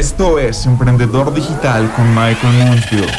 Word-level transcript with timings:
Esto 0.00 0.38
es 0.38 0.64
Emprendedor 0.64 1.34
Digital 1.34 1.92
con 1.94 2.08
Michael 2.08 2.56
Moonsfield. 2.56 3.10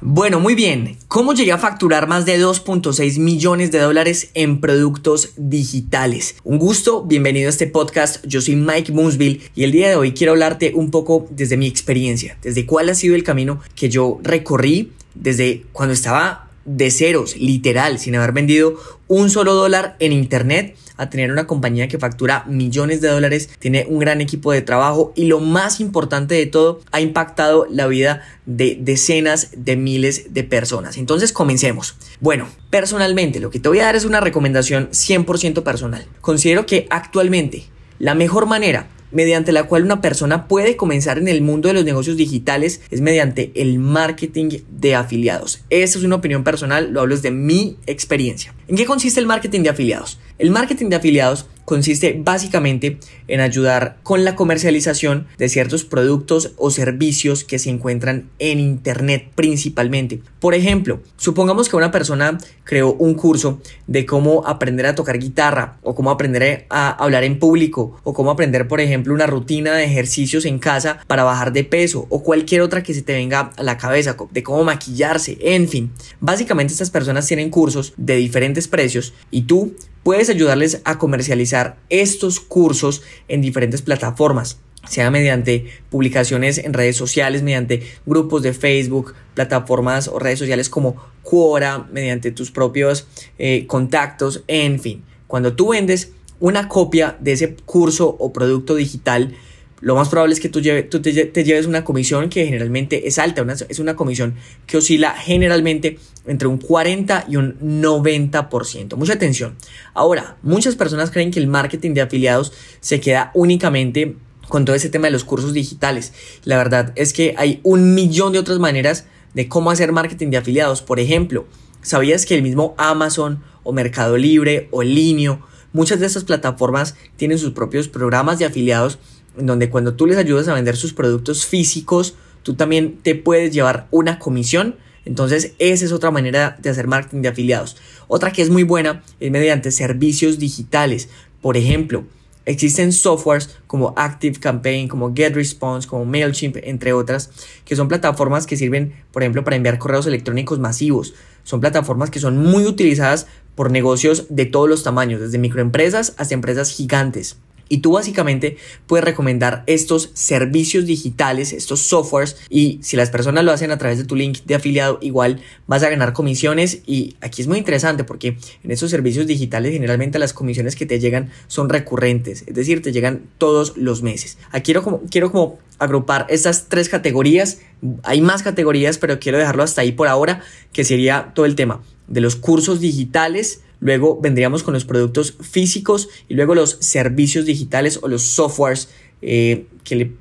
Bueno, 0.00 0.40
muy 0.40 0.54
bien. 0.54 0.96
¿Cómo 1.08 1.34
llegué 1.34 1.52
a 1.52 1.58
facturar 1.58 2.08
más 2.08 2.24
de 2.24 2.42
2.6 2.42 3.18
millones 3.18 3.70
de 3.70 3.80
dólares 3.80 4.30
en 4.32 4.62
productos 4.62 5.34
digitales? 5.36 6.36
Un 6.42 6.58
gusto, 6.58 7.02
bienvenido 7.04 7.48
a 7.48 7.50
este 7.50 7.66
podcast. 7.66 8.24
Yo 8.24 8.40
soy 8.40 8.56
Mike 8.56 8.92
Moonsville 8.92 9.42
y 9.54 9.64
el 9.64 9.72
día 9.72 9.90
de 9.90 9.96
hoy 9.96 10.12
quiero 10.12 10.32
hablarte 10.32 10.72
un 10.74 10.90
poco 10.90 11.26
desde 11.28 11.58
mi 11.58 11.66
experiencia, 11.66 12.38
desde 12.40 12.64
cuál 12.64 12.88
ha 12.88 12.94
sido 12.94 13.14
el 13.14 13.24
camino 13.24 13.60
que 13.74 13.90
yo 13.90 14.20
recorrí 14.22 14.92
desde 15.14 15.66
cuando 15.74 15.92
estaba 15.92 16.47
de 16.68 16.90
ceros, 16.90 17.36
literal, 17.36 17.98
sin 17.98 18.14
haber 18.14 18.32
vendido 18.32 18.74
un 19.08 19.30
solo 19.30 19.54
dólar 19.54 19.96
en 20.00 20.12
internet 20.12 20.76
a 20.98 21.08
tener 21.08 21.32
una 21.32 21.46
compañía 21.46 21.88
que 21.88 21.98
factura 21.98 22.44
millones 22.46 23.00
de 23.00 23.08
dólares, 23.08 23.48
tiene 23.58 23.86
un 23.88 24.00
gran 24.00 24.20
equipo 24.20 24.52
de 24.52 24.62
trabajo 24.62 25.12
y 25.14 25.26
lo 25.26 25.40
más 25.40 25.80
importante 25.80 26.34
de 26.34 26.46
todo, 26.46 26.80
ha 26.90 27.00
impactado 27.00 27.66
la 27.70 27.86
vida 27.86 28.22
de 28.46 28.76
decenas 28.80 29.50
de 29.56 29.76
miles 29.76 30.34
de 30.34 30.44
personas. 30.44 30.98
Entonces 30.98 31.32
comencemos. 31.32 31.94
Bueno, 32.20 32.48
personalmente 32.68 33.40
lo 33.40 33.50
que 33.50 33.60
te 33.60 33.68
voy 33.68 33.78
a 33.78 33.84
dar 33.84 33.96
es 33.96 34.04
una 34.04 34.20
recomendación 34.20 34.90
100% 34.90 35.62
personal. 35.62 36.04
Considero 36.20 36.66
que 36.66 36.86
actualmente 36.90 37.64
la 37.98 38.14
mejor 38.14 38.46
manera 38.46 38.88
mediante 39.10 39.52
la 39.52 39.64
cual 39.64 39.84
una 39.84 40.00
persona 40.00 40.48
puede 40.48 40.76
comenzar 40.76 41.18
en 41.18 41.28
el 41.28 41.42
mundo 41.42 41.68
de 41.68 41.74
los 41.74 41.84
negocios 41.84 42.16
digitales 42.16 42.80
es 42.90 43.00
mediante 43.00 43.52
el 43.54 43.78
marketing 43.78 44.60
de 44.70 44.94
afiliados. 44.94 45.60
Esa 45.70 45.98
es 45.98 46.04
una 46.04 46.16
opinión 46.16 46.44
personal, 46.44 46.92
lo 46.92 47.00
hablo 47.00 47.14
desde 47.14 47.30
mi 47.30 47.76
experiencia. 47.86 48.54
¿En 48.68 48.76
qué 48.76 48.84
consiste 48.84 49.20
el 49.20 49.26
marketing 49.26 49.62
de 49.62 49.70
afiliados? 49.70 50.18
El 50.38 50.50
marketing 50.50 50.88
de 50.88 50.96
afiliados 50.96 51.46
consiste 51.68 52.18
básicamente 52.18 52.98
en 53.28 53.40
ayudar 53.40 53.98
con 54.02 54.24
la 54.24 54.34
comercialización 54.34 55.26
de 55.36 55.50
ciertos 55.50 55.84
productos 55.84 56.52
o 56.56 56.70
servicios 56.70 57.44
que 57.44 57.58
se 57.58 57.68
encuentran 57.68 58.30
en 58.38 58.58
Internet 58.58 59.28
principalmente. 59.34 60.22
Por 60.40 60.54
ejemplo, 60.54 61.02
supongamos 61.18 61.68
que 61.68 61.76
una 61.76 61.90
persona 61.90 62.38
creó 62.64 62.94
un 62.94 63.12
curso 63.12 63.60
de 63.86 64.06
cómo 64.06 64.46
aprender 64.46 64.86
a 64.86 64.94
tocar 64.94 65.18
guitarra 65.18 65.76
o 65.82 65.94
cómo 65.94 66.10
aprender 66.10 66.64
a 66.70 66.88
hablar 66.88 67.24
en 67.24 67.38
público 67.38 68.00
o 68.02 68.14
cómo 68.14 68.30
aprender, 68.30 68.66
por 68.66 68.80
ejemplo, 68.80 69.12
una 69.12 69.26
rutina 69.26 69.74
de 69.74 69.84
ejercicios 69.84 70.46
en 70.46 70.58
casa 70.58 71.00
para 71.06 71.24
bajar 71.24 71.52
de 71.52 71.64
peso 71.64 72.06
o 72.08 72.22
cualquier 72.22 72.62
otra 72.62 72.82
que 72.82 72.94
se 72.94 73.02
te 73.02 73.12
venga 73.12 73.52
a 73.54 73.62
la 73.62 73.76
cabeza 73.76 74.16
de 74.30 74.42
cómo 74.42 74.64
maquillarse, 74.64 75.36
en 75.42 75.68
fin. 75.68 75.92
Básicamente 76.18 76.72
estas 76.72 76.90
personas 76.90 77.26
tienen 77.26 77.50
cursos 77.50 77.92
de 77.98 78.16
diferentes 78.16 78.68
precios 78.68 79.12
y 79.30 79.42
tú 79.42 79.74
puedes 80.08 80.30
ayudarles 80.30 80.80
a 80.86 80.96
comercializar 80.96 81.76
estos 81.90 82.40
cursos 82.40 83.02
en 83.28 83.42
diferentes 83.42 83.82
plataformas 83.82 84.58
sea 84.88 85.10
mediante 85.10 85.66
publicaciones 85.90 86.56
en 86.56 86.72
redes 86.72 86.96
sociales, 86.96 87.42
mediante 87.42 87.82
grupos 88.06 88.40
de 88.42 88.54
Facebook, 88.54 89.12
plataformas 89.34 90.08
o 90.08 90.18
redes 90.18 90.38
sociales 90.38 90.70
como 90.70 90.96
Quora, 91.22 91.86
mediante 91.92 92.30
tus 92.30 92.50
propios 92.50 93.06
eh, 93.38 93.66
contactos, 93.66 94.44
en 94.48 94.80
fin. 94.80 95.04
Cuando 95.26 95.52
tú 95.52 95.72
vendes 95.72 96.12
una 96.40 96.68
copia 96.68 97.18
de 97.20 97.32
ese 97.32 97.54
curso 97.66 98.08
o 98.18 98.32
producto 98.32 98.76
digital, 98.76 99.36
lo 99.80 99.94
más 99.94 100.08
probable 100.08 100.34
es 100.34 100.40
que 100.40 100.48
tú, 100.48 100.60
te, 100.60 101.44
lleves 101.44 101.66
una 101.66 101.84
comisión 101.84 102.28
que 102.28 102.44
generalmente 102.44 103.06
es 103.06 103.18
alta, 103.18 103.46
es 103.68 103.78
una 103.78 103.94
comisión 103.94 104.34
que 104.66 104.78
oscila 104.78 105.14
generalmente 105.16 105.98
entre 106.26 106.48
un 106.48 106.58
40 106.58 107.26
y 107.28 107.36
un 107.36 107.58
90%. 107.60 108.96
Mucha 108.96 109.12
atención. 109.12 109.54
Ahora, 109.94 110.36
muchas 110.42 110.74
personas 110.74 111.10
creen 111.10 111.30
que 111.30 111.38
el 111.38 111.46
marketing 111.46 111.94
de 111.94 112.00
afiliados 112.00 112.52
se 112.80 113.00
queda 113.00 113.30
únicamente 113.34 114.16
con 114.48 114.64
todo 114.64 114.74
ese 114.74 114.88
tema 114.88 115.06
de 115.06 115.12
los 115.12 115.24
cursos 115.24 115.52
digitales. 115.52 116.12
La 116.44 116.56
verdad 116.56 116.92
es 116.96 117.12
que 117.12 117.34
hay 117.36 117.60
un 117.62 117.94
millón 117.94 118.32
de 118.32 118.38
otras 118.40 118.58
maneras 118.58 119.06
de 119.34 119.48
cómo 119.48 119.70
hacer 119.70 119.92
marketing 119.92 120.30
de 120.30 120.38
afiliados. 120.38 120.82
Por 120.82 120.98
ejemplo, 120.98 121.46
¿sabías 121.82 122.26
que 122.26 122.34
el 122.34 122.42
mismo 122.42 122.74
Amazon 122.78 123.42
o 123.62 123.72
Mercado 123.72 124.16
Libre 124.16 124.68
o 124.72 124.82
Linio, 124.82 125.40
muchas 125.72 126.00
de 126.00 126.06
estas 126.06 126.24
plataformas 126.24 126.96
tienen 127.16 127.38
sus 127.38 127.52
propios 127.52 127.88
programas 127.88 128.38
de 128.38 128.46
afiliados 128.46 128.98
donde 129.40 129.70
cuando 129.70 129.94
tú 129.94 130.06
les 130.06 130.16
ayudas 130.16 130.48
a 130.48 130.54
vender 130.54 130.76
sus 130.76 130.92
productos 130.92 131.46
físicos, 131.46 132.14
tú 132.42 132.54
también 132.54 132.98
te 133.02 133.14
puedes 133.14 133.52
llevar 133.52 133.86
una 133.90 134.18
comisión. 134.18 134.76
Entonces, 135.04 135.52
esa 135.58 135.84
es 135.84 135.92
otra 135.92 136.10
manera 136.10 136.58
de 136.60 136.70
hacer 136.70 136.86
marketing 136.86 137.22
de 137.22 137.28
afiliados. 137.28 137.76
Otra 138.08 138.32
que 138.32 138.42
es 138.42 138.50
muy 138.50 138.62
buena 138.62 139.02
es 139.20 139.30
mediante 139.30 139.70
servicios 139.70 140.38
digitales. 140.38 141.08
Por 141.40 141.56
ejemplo, 141.56 142.04
existen 142.44 142.92
softwares 142.92 143.56
como 143.66 143.94
Active 143.96 144.38
Campaign, 144.38 144.88
como 144.88 145.14
GetResponse, 145.14 145.88
como 145.88 146.04
MailChimp, 146.04 146.56
entre 146.62 146.92
otras, 146.92 147.30
que 147.64 147.76
son 147.76 147.88
plataformas 147.88 148.46
que 148.46 148.56
sirven, 148.56 148.94
por 149.12 149.22
ejemplo, 149.22 149.44
para 149.44 149.56
enviar 149.56 149.78
correos 149.78 150.06
electrónicos 150.06 150.58
masivos. 150.58 151.14
Son 151.44 151.60
plataformas 151.60 152.10
que 152.10 152.20
son 152.20 152.38
muy 152.38 152.66
utilizadas 152.66 153.26
por 153.54 153.70
negocios 153.70 154.26
de 154.28 154.46
todos 154.46 154.68
los 154.68 154.82
tamaños, 154.82 155.20
desde 155.20 155.38
microempresas 155.38 156.14
hasta 156.16 156.34
empresas 156.34 156.70
gigantes. 156.70 157.36
Y 157.68 157.78
tú 157.78 157.92
básicamente 157.92 158.56
puedes 158.86 159.04
recomendar 159.04 159.64
estos 159.66 160.10
servicios 160.14 160.86
digitales, 160.86 161.52
estos 161.52 161.80
softwares, 161.80 162.36
y 162.48 162.78
si 162.82 162.96
las 162.96 163.10
personas 163.10 163.44
lo 163.44 163.52
hacen 163.52 163.70
a 163.70 163.78
través 163.78 163.98
de 163.98 164.04
tu 164.04 164.14
link 164.14 164.40
de 164.44 164.54
afiliado, 164.54 164.98
igual 165.02 165.40
vas 165.66 165.82
a 165.82 165.90
ganar 165.90 166.12
comisiones. 166.12 166.82
Y 166.86 167.16
aquí 167.20 167.42
es 167.42 167.48
muy 167.48 167.58
interesante 167.58 168.04
porque 168.04 168.38
en 168.62 168.70
estos 168.70 168.90
servicios 168.90 169.26
digitales 169.26 169.72
generalmente 169.72 170.18
las 170.18 170.32
comisiones 170.32 170.76
que 170.76 170.86
te 170.86 171.00
llegan 171.00 171.30
son 171.48 171.68
recurrentes, 171.68 172.44
es 172.46 172.54
decir, 172.54 172.82
te 172.82 172.92
llegan 172.92 173.22
todos 173.38 173.76
los 173.76 174.02
meses. 174.02 174.38
Aquí 174.50 174.68
quiero 174.68 174.82
como, 174.82 175.00
quiero 175.10 175.32
como 175.32 175.58
agrupar 175.78 176.26
estas 176.28 176.68
tres 176.68 176.90
categorías. 176.90 177.60
Hay 178.02 178.20
más 178.20 178.42
categorías, 178.42 178.98
pero 178.98 179.18
quiero 179.18 179.38
dejarlo 179.38 179.62
hasta 179.62 179.80
ahí 179.80 179.92
por 179.92 180.08
ahora, 180.08 180.42
que 180.74 180.84
sería 180.84 181.32
todo 181.34 181.46
el 181.46 181.54
tema 181.54 181.80
de 182.06 182.20
los 182.20 182.36
cursos 182.36 182.80
digitales, 182.80 183.62
luego 183.80 184.18
vendríamos 184.20 184.62
con 184.62 184.74
los 184.74 184.84
productos 184.84 185.36
físicos 185.40 186.08
y 186.28 186.34
luego 186.34 186.54
los 186.54 186.78
servicios 186.80 187.44
digitales 187.44 188.00
o 188.02 188.08
los 188.08 188.22
softwares 188.22 188.88
eh, 189.22 189.66
que 189.84 189.96
le, 189.96 190.12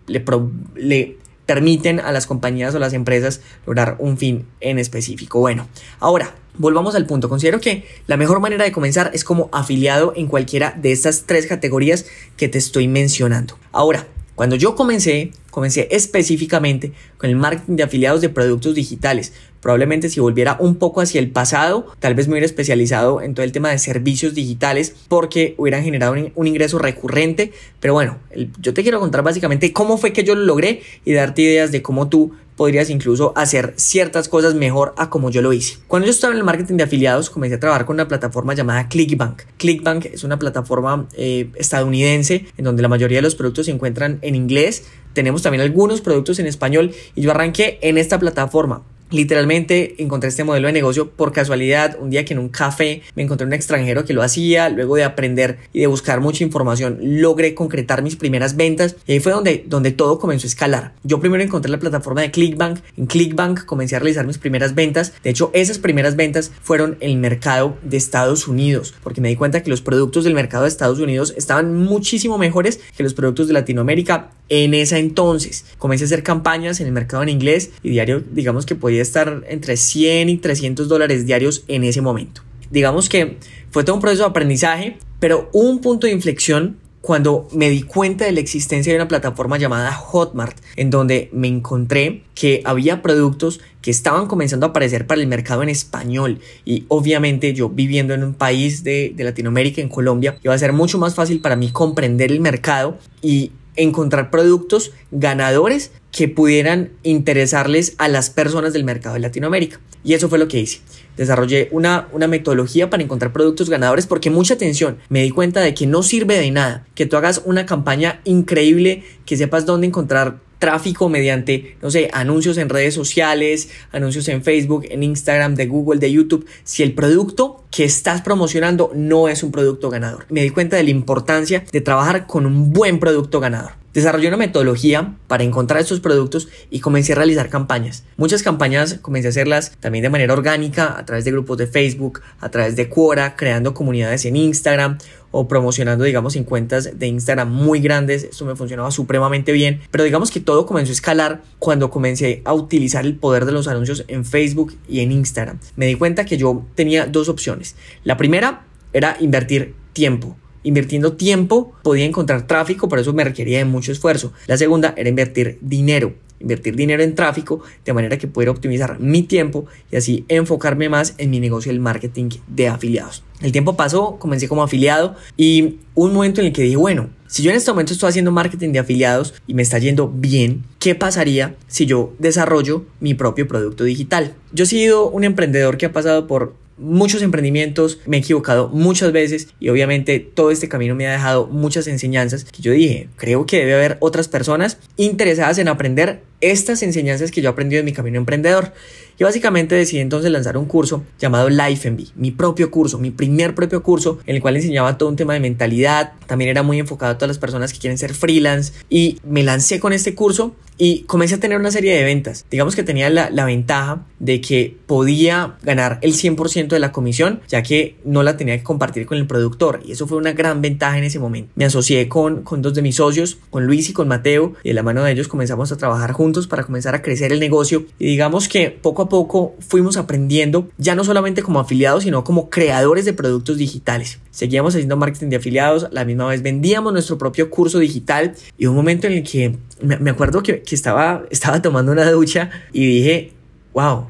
le, 0.75 1.17
permiten 1.45 1.99
a 2.01 2.11
las 2.11 2.27
compañías 2.27 2.75
o 2.75 2.79
las 2.79 2.93
empresas 2.93 3.41
lograr 3.65 3.95
un 3.99 4.17
fin 4.17 4.45
en 4.59 4.79
específico. 4.79 5.39
Bueno, 5.39 5.67
ahora 5.99 6.35
volvamos 6.57 6.93
al 6.95 7.05
punto. 7.05 7.29
Considero 7.29 7.61
que 7.61 7.85
la 8.05 8.17
mejor 8.17 8.41
manera 8.41 8.65
de 8.65 8.71
comenzar 8.71 9.11
es 9.13 9.23
como 9.23 9.49
afiliado 9.53 10.13
en 10.15 10.27
cualquiera 10.27 10.75
de 10.77 10.91
estas 10.91 11.23
tres 11.25 11.45
categorías 11.45 12.05
que 12.35 12.49
te 12.49 12.57
estoy 12.57 12.87
mencionando. 12.87 13.57
Ahora, 13.71 14.07
cuando 14.35 14.55
yo 14.55 14.75
comencé, 14.75 15.31
comencé 15.49 15.87
específicamente 15.89 16.91
con 17.17 17.29
el 17.29 17.35
marketing 17.35 17.77
de 17.77 17.83
afiliados 17.83 18.21
de 18.21 18.29
productos 18.29 18.75
digitales. 18.75 19.33
Probablemente 19.61 20.09
si 20.09 20.19
volviera 20.19 20.57
un 20.59 20.75
poco 20.75 21.01
hacia 21.01 21.19
el 21.19 21.29
pasado, 21.29 21.87
tal 21.99 22.15
vez 22.15 22.27
me 22.27 22.33
hubiera 22.33 22.45
especializado 22.45 23.21
en 23.21 23.33
todo 23.33 23.43
el 23.43 23.51
tema 23.51 23.69
de 23.69 23.79
servicios 23.79 24.33
digitales 24.33 24.95
porque 25.07 25.55
hubieran 25.57 25.83
generado 25.83 26.15
un, 26.35 26.47
ingreso 26.47 26.79
recurrente. 26.79 27.51
Pero 27.79 27.93
bueno, 27.93 28.17
yo 28.61 28.73
te 28.73 28.83
quiero 28.83 28.99
contar 28.99 29.23
básicamente 29.23 29.73
cómo 29.73 29.97
fue 29.97 30.13
que 30.13 30.23
yo 30.23 30.35
lo 30.35 30.43
logré 30.45 30.81
y 31.05 31.13
darte 31.13 31.41
ideas 31.41 31.71
de 31.71 31.81
cómo 31.81 32.07
tú 32.07 32.33
podrías 32.57 32.89
incluso 32.89 33.33
hacer 33.35 33.73
ciertas 33.77 34.27
cosas 34.27 34.55
mejor 34.55 34.93
a 34.97 35.09
como 35.09 35.29
yo 35.29 35.41
lo 35.41 35.53
hice. 35.53 35.77
Cuando 35.87 36.07
yo 36.07 36.11
estaba 36.11 36.33
en 36.33 36.39
el 36.39 36.43
marketing 36.43 36.75
de 36.75 36.83
afiliados, 36.83 37.29
comencé 37.29 37.55
a 37.55 37.59
trabajar 37.59 37.85
con 37.85 37.95
una 37.95 38.07
plataforma 38.07 38.53
llamada 38.55 38.89
Clickbank. 38.89 39.43
Clickbank 39.57 40.05
es 40.05 40.23
una 40.23 40.39
plataforma 40.39 41.07
eh, 41.13 41.49
estadounidense 41.55 42.47
en 42.57 42.65
donde 42.65 42.81
la 42.81 42.87
mayoría 42.87 43.19
de 43.19 43.21
los 43.21 43.35
productos 43.35 43.67
se 43.67 43.71
encuentran 43.71 44.17
en 44.23 44.35
inglés. 44.35 44.85
Tenemos 45.13 45.43
también 45.43 45.61
algunos 45.61 46.01
productos 46.01 46.39
en 46.39 46.47
español 46.47 46.91
y 47.15 47.21
yo 47.21 47.31
arranqué 47.31 47.77
en 47.81 47.97
esta 47.97 48.19
plataforma. 48.19 48.81
Literalmente 49.09 49.95
encontré 49.99 50.29
este 50.29 50.43
modelo 50.43 50.67
de 50.67 50.73
negocio 50.73 51.09
por 51.09 51.31
casualidad, 51.31 51.97
un 51.99 52.09
día 52.09 52.25
que 52.25 52.33
en 52.33 52.39
un 52.39 52.49
café 52.49 53.03
me 53.15 53.23
encontré 53.23 53.47
un 53.47 53.53
extranjero 53.53 54.03
que 54.03 54.13
lo 54.13 54.21
hacía, 54.21 54.69
luego 54.69 54.95
de 54.95 55.05
aprender 55.05 55.59
y 55.71 55.79
de 55.79 55.87
buscar 55.87 56.19
mucha 56.19 56.43
información, 56.43 56.99
logré 57.01 57.55
concretar 57.55 58.01
mis 58.01 58.17
primeras 58.17 58.57
ventas 58.57 58.97
y 59.05 59.13
ahí 59.13 59.19
fue 59.19 59.31
donde, 59.31 59.63
donde 59.65 59.91
todo 59.91 60.19
comenzó 60.19 60.45
a 60.45 60.49
escalar. 60.49 60.93
Yo 61.03 61.21
primero 61.21 61.41
encontré 61.41 61.71
la 61.71 61.79
plataforma 61.79 62.21
de 62.21 62.31
Clickbank, 62.31 62.79
en 62.97 63.05
Clickbank 63.05 63.63
comencé 63.65 63.95
a 63.95 63.99
realizar 63.99 64.27
mis 64.27 64.37
primeras 64.37 64.75
ventas, 64.75 65.13
de 65.23 65.29
hecho 65.29 65.51
esas 65.53 65.79
primeras 65.79 66.17
ventas 66.17 66.51
fueron 66.61 66.97
el 66.99 67.17
mercado 67.17 67.77
de 67.83 67.95
Estados 67.95 68.47
Unidos, 68.47 68.93
porque 69.03 69.21
me 69.21 69.29
di 69.29 69.37
cuenta 69.37 69.63
que 69.63 69.69
los 69.69 69.81
productos 69.81 70.25
del 70.25 70.33
mercado 70.33 70.63
de 70.63 70.69
Estados 70.69 70.99
Unidos 70.99 71.33
estaban 71.37 71.73
muchísimo 71.73 72.37
mejores 72.37 72.81
que 72.97 73.03
los 73.03 73.13
productos 73.13 73.47
de 73.47 73.53
Latinoamérica 73.53 74.31
en 74.49 74.73
ese 74.73 74.97
entonces. 74.97 75.65
Comencé 75.77 76.05
a 76.05 76.07
hacer 76.07 76.23
campañas 76.23 76.79
en 76.79 76.87
el 76.87 76.93
mercado 76.93 77.23
en 77.23 77.29
inglés 77.29 77.71
y 77.83 77.89
diario 77.89 78.23
digamos 78.31 78.65
que 78.65 78.75
podía 78.75 78.96
estar 79.01 79.43
entre 79.47 79.77
100 79.77 80.29
y 80.29 80.37
300 80.37 80.87
dólares 80.87 81.25
diarios 81.25 81.63
en 81.67 81.83
ese 81.83 82.01
momento. 82.01 82.41
Digamos 82.69 83.09
que 83.09 83.37
fue 83.71 83.83
todo 83.83 83.95
un 83.95 84.01
proceso 84.01 84.23
de 84.23 84.29
aprendizaje, 84.29 84.97
pero 85.19 85.49
un 85.53 85.79
punto 85.79 86.07
de 86.07 86.13
inflexión 86.13 86.77
cuando 87.07 87.47
me 87.53 87.69
di 87.69 87.83
cuenta 87.83 88.25
de 88.25 88.33
la 88.33 88.41
existencia 88.41 88.91
de 88.91 88.99
una 88.99 89.07
plataforma 89.07 89.57
llamada 89.57 89.93
Hotmart, 89.93 90.57
en 90.75 90.89
donde 90.89 91.29
me 91.31 91.47
encontré 91.47 92.23
que 92.35 92.61
había 92.65 93.01
productos 93.01 93.61
que 93.81 93.91
estaban 93.91 94.27
comenzando 94.27 94.65
a 94.65 94.69
aparecer 94.69 95.07
para 95.07 95.21
el 95.21 95.27
mercado 95.27 95.63
en 95.63 95.69
español 95.69 96.39
y 96.65 96.83
obviamente 96.89 97.53
yo 97.53 97.69
viviendo 97.69 98.13
en 98.13 98.25
un 98.25 98.33
país 98.33 98.83
de, 98.83 99.13
de 99.15 99.23
Latinoamérica, 99.23 99.81
en 99.81 99.87
Colombia, 99.87 100.37
iba 100.43 100.53
a 100.53 100.57
ser 100.57 100.73
mucho 100.73 100.97
más 100.97 101.15
fácil 101.15 101.39
para 101.39 101.55
mí 101.55 101.69
comprender 101.71 102.29
el 102.29 102.41
mercado 102.41 102.97
y 103.21 103.51
encontrar 103.77 104.29
productos 104.29 104.91
ganadores 105.11 105.91
que 106.11 106.27
pudieran 106.27 106.91
interesarles 107.03 107.95
a 107.97 108.07
las 108.07 108.29
personas 108.29 108.73
del 108.73 108.83
mercado 108.83 109.13
de 109.13 109.21
Latinoamérica. 109.21 109.79
Y 110.03 110.13
eso 110.13 110.29
fue 110.29 110.39
lo 110.39 110.47
que 110.47 110.59
hice. 110.59 110.79
Desarrollé 111.15 111.67
una, 111.71 112.07
una 112.11 112.27
metodología 112.27 112.89
para 112.89 113.03
encontrar 113.03 113.33
productos 113.33 113.69
ganadores 113.69 114.07
porque 114.07 114.29
mucha 114.29 114.53
atención. 114.53 114.97
Me 115.09 115.23
di 115.23 115.31
cuenta 115.31 115.61
de 115.61 115.73
que 115.73 115.87
no 115.87 116.03
sirve 116.03 116.37
de 116.39 116.51
nada 116.51 116.85
que 116.95 117.05
tú 117.05 117.17
hagas 117.17 117.41
una 117.45 117.65
campaña 117.65 118.21
increíble, 118.23 119.03
que 119.25 119.37
sepas 119.37 119.65
dónde 119.65 119.87
encontrar 119.87 120.39
tráfico 120.59 121.09
mediante, 121.09 121.77
no 121.81 121.91
sé, 121.91 122.09
anuncios 122.13 122.57
en 122.57 122.69
redes 122.69 122.93
sociales, 122.93 123.69
anuncios 123.91 124.27
en 124.27 124.43
Facebook, 124.43 124.85
en 124.89 125.03
Instagram, 125.03 125.55
de 125.55 125.67
Google, 125.67 125.99
de 125.99 126.11
YouTube, 126.11 126.45
si 126.63 126.83
el 126.83 126.93
producto 126.93 127.63
que 127.71 127.83
estás 127.83 128.21
promocionando 128.21 128.91
no 128.95 129.27
es 129.27 129.43
un 129.43 129.51
producto 129.51 129.89
ganador. 129.89 130.25
Me 130.29 130.41
di 130.41 130.49
cuenta 130.49 130.77
de 130.77 130.83
la 130.83 130.89
importancia 130.89 131.63
de 131.71 131.81
trabajar 131.81 132.27
con 132.27 132.45
un 132.45 132.73
buen 132.73 132.99
producto 132.99 133.39
ganador. 133.39 133.71
Desarrollé 133.97 134.27
una 134.27 134.37
metodología 134.37 135.15
para 135.27 135.43
encontrar 135.43 135.81
estos 135.81 136.01
productos 136.01 136.49
y 136.69 136.81
comencé 136.81 137.13
a 137.13 137.15
realizar 137.15 137.49
campañas. 137.49 138.03
Muchas 138.15 138.43
campañas 138.43 138.99
comencé 139.01 139.27
a 139.27 139.29
hacerlas 139.29 139.71
también 139.79 140.03
de 140.03 140.11
manera 140.11 140.33
orgánica, 140.33 140.99
a 140.99 141.03
través 141.03 141.25
de 141.25 141.31
grupos 141.31 141.57
de 141.57 141.65
Facebook, 141.65 142.21
a 142.39 142.49
través 142.49 142.75
de 142.75 142.89
Quora, 142.89 143.35
creando 143.35 143.73
comunidades 143.73 144.25
en 144.25 144.35
Instagram 144.35 144.99
o 145.31 145.47
promocionando, 145.47 146.03
digamos, 146.03 146.35
en 146.35 146.43
cuentas 146.43 146.97
de 146.97 147.07
Instagram 147.07 147.51
muy 147.51 147.79
grandes. 147.79 148.23
Esto 148.23 148.45
me 148.45 148.55
funcionaba 148.55 148.91
supremamente 148.91 149.51
bien. 149.51 149.81
Pero 149.91 150.03
digamos 150.03 150.31
que 150.31 150.39
todo 150.39 150.65
comenzó 150.65 150.91
a 150.91 150.93
escalar 150.93 151.41
cuando 151.59 151.89
comencé 151.89 152.41
a 152.45 152.53
utilizar 152.53 153.05
el 153.05 153.15
poder 153.15 153.45
de 153.45 153.51
los 153.51 153.67
anuncios 153.67 154.05
en 154.07 154.25
Facebook 154.25 154.75
y 154.87 155.01
en 155.01 155.11
Instagram. 155.11 155.59
Me 155.75 155.85
di 155.85 155.95
cuenta 155.95 156.25
que 156.25 156.37
yo 156.37 156.65
tenía 156.75 157.05
dos 157.05 157.29
opciones. 157.29 157.75
La 158.03 158.17
primera 158.17 158.65
era 158.93 159.17
invertir 159.19 159.75
tiempo 159.93 160.35
Invirtiendo 160.67 161.13
tiempo 161.13 161.71
podía 161.81 162.03
encontrar 162.03 162.45
tráfico, 162.45 162.89
pero 162.89 163.01
eso 163.01 163.13
me 163.13 163.23
requería 163.23 163.59
de 163.59 163.63
mucho 163.63 163.93
esfuerzo. 163.93 164.33
La 164.47 164.57
segunda 164.57 164.93
era 164.97 165.07
invertir 165.07 165.59
dinero 165.61 166.13
invertir 166.39 166.75
dinero 166.75 167.03
en 167.03 167.15
tráfico 167.15 167.61
de 167.85 167.93
manera 167.93 168.17
que 168.17 168.27
pudiera 168.27 168.51
optimizar 168.51 168.99
mi 168.99 169.23
tiempo 169.23 169.65
y 169.91 169.95
así 169.95 170.25
enfocarme 170.27 170.89
más 170.89 171.15
en 171.17 171.29
mi 171.29 171.39
negocio 171.39 171.71
del 171.71 171.79
marketing 171.79 172.29
de 172.47 172.67
afiliados. 172.67 173.23
El 173.41 173.51
tiempo 173.51 173.75
pasó, 173.75 174.17
comencé 174.17 174.47
como 174.47 174.63
afiliado 174.63 175.15
y 175.35 175.77
un 175.93 176.13
momento 176.13 176.41
en 176.41 176.47
el 176.47 176.53
que 176.53 176.63
dije, 176.63 176.75
bueno, 176.75 177.09
si 177.27 177.43
yo 177.43 177.51
en 177.51 177.57
este 177.57 177.71
momento 177.71 177.93
estoy 177.93 178.09
haciendo 178.09 178.31
marketing 178.31 178.71
de 178.71 178.79
afiliados 178.79 179.33
y 179.45 179.53
me 179.53 179.61
está 179.61 179.77
yendo 179.77 180.07
bien, 180.07 180.63
¿qué 180.79 180.95
pasaría 180.95 181.55
si 181.67 181.85
yo 181.85 182.13
desarrollo 182.19 182.85
mi 182.99 183.13
propio 183.13 183.47
producto 183.47 183.83
digital? 183.83 184.33
Yo 184.53 184.63
he 184.63 184.67
sido 184.67 185.09
un 185.09 185.23
emprendedor 185.23 185.77
que 185.77 185.87
ha 185.87 185.93
pasado 185.93 186.25
por 186.25 186.55
muchos 186.77 187.21
emprendimientos, 187.21 187.99
me 188.05 188.17
he 188.17 188.19
equivocado 188.19 188.69
muchas 188.69 189.11
veces 189.11 189.49
y 189.59 189.69
obviamente 189.69 190.19
todo 190.19 190.51
este 190.51 190.69
camino 190.69 190.95
me 190.95 191.07
ha 191.07 191.11
dejado 191.11 191.47
muchas 191.47 191.87
enseñanzas 191.87 192.43
que 192.45 192.61
yo 192.61 192.71
dije, 192.71 193.09
creo 193.15 193.45
que 193.45 193.57
debe 193.57 193.73
haber 193.73 193.97
otras 193.99 194.27
personas 194.27 194.77
interesadas 194.95 195.57
en 195.57 195.67
aprender 195.67 196.21
estas 196.41 196.83
enseñanzas 196.83 197.31
que 197.31 197.41
yo 197.41 197.49
he 197.49 197.51
aprendido 197.51 197.79
en 197.79 197.85
mi 197.85 197.93
camino 197.93 198.17
emprendedor. 198.17 198.73
Y 199.19 199.23
básicamente 199.23 199.75
decidí 199.75 199.99
entonces 199.99 200.31
lanzar 200.31 200.57
un 200.57 200.65
curso 200.65 201.03
llamado 201.19 201.49
Life 201.49 201.89
MB, 201.89 202.01
mi 202.15 202.31
propio 202.31 202.69
curso, 202.69 202.99
mi 202.99 203.11
primer 203.11 203.55
propio 203.55 203.81
curso, 203.81 204.19
en 204.25 204.35
el 204.35 204.41
cual 204.41 204.55
enseñaba 204.55 204.97
todo 204.97 205.09
un 205.09 205.15
tema 205.15 205.33
de 205.33 205.39
mentalidad. 205.39 206.13
También 206.27 206.49
era 206.49 206.63
muy 206.63 206.79
enfocado 206.79 207.13
a 207.13 207.17
todas 207.17 207.29
las 207.29 207.39
personas 207.39 207.73
que 207.73 207.79
quieren 207.79 207.97
ser 207.97 208.13
freelance. 208.13 208.73
Y 208.89 209.19
me 209.23 209.43
lancé 209.43 209.79
con 209.79 209.93
este 209.93 210.13
curso 210.13 210.55
y 210.77 211.01
comencé 211.03 211.35
a 211.35 211.39
tener 211.39 211.57
una 211.57 211.71
serie 211.71 211.95
de 211.95 212.03
ventas. 212.03 212.45
Digamos 212.51 212.75
que 212.75 212.83
tenía 212.83 213.09
la, 213.09 213.29
la 213.31 213.45
ventaja 213.45 214.05
de 214.19 214.41
que 214.41 214.77
podía 214.85 215.55
ganar 215.63 215.99
el 216.01 216.13
100% 216.13 216.67
de 216.67 216.79
la 216.79 216.91
comisión, 216.91 217.41
ya 217.47 217.63
que 217.63 217.95
no 218.05 218.23
la 218.23 218.37
tenía 218.37 218.57
que 218.57 218.63
compartir 218.63 219.05
con 219.05 219.17
el 219.17 219.27
productor. 219.27 219.81
Y 219.85 219.93
eso 219.93 220.07
fue 220.07 220.17
una 220.17 220.33
gran 220.33 220.61
ventaja 220.61 220.97
en 220.97 221.03
ese 221.03 221.19
momento. 221.19 221.51
Me 221.55 221.65
asocié 221.65 222.07
con, 222.07 222.43
con 222.43 222.61
dos 222.61 222.73
de 222.73 222.81
mis 222.81 222.95
socios, 222.95 223.39
con 223.49 223.65
Luis 223.65 223.89
y 223.89 223.93
con 223.93 224.07
Mateo, 224.07 224.53
y 224.63 224.69
de 224.69 224.73
la 224.73 224.83
mano 224.83 225.03
de 225.03 225.11
ellos 225.11 225.27
comenzamos 225.27 225.71
a 225.71 225.77
trabajar 225.77 226.11
juntos 226.11 226.47
para 226.47 226.63
comenzar 226.63 226.93
a 226.95 227.01
crecer 227.01 227.31
el 227.31 227.39
negocio. 227.39 227.85
Y 227.97 228.05
digamos 228.05 228.47
que 228.47 228.69
poco 228.69 229.01
a 229.03 229.06
poco 229.09 229.55
fuimos 229.59 229.97
aprendiendo, 229.97 230.69
ya 230.77 230.95
no 230.95 231.03
solamente 231.03 231.41
como 231.41 231.59
afiliados, 231.59 232.03
sino 232.03 232.23
como 232.23 232.49
creadores 232.49 233.05
de 233.05 233.13
productos 233.13 233.57
digitales. 233.57 234.19
Seguíamos 234.31 234.75
haciendo 234.75 234.97
marketing 234.97 235.29
de 235.29 235.37
afiliados, 235.37 235.87
la 235.91 236.05
misma 236.05 236.27
vez 236.27 236.41
vendíamos 236.41 236.93
nuestro 236.93 237.17
propio 237.17 237.49
curso 237.49 237.79
digital 237.79 238.33
y 238.57 238.65
un 238.65 238.75
momento 238.75 239.07
en 239.07 239.13
el 239.13 239.23
que 239.23 239.57
me 239.81 240.09
acuerdo 240.09 240.43
que, 240.43 240.61
que 240.61 240.75
estaba, 240.75 241.23
estaba 241.29 241.61
tomando 241.61 241.91
una 241.91 242.09
ducha 242.11 242.49
y 242.73 242.85
dije, 242.85 243.33
wow, 243.73 244.07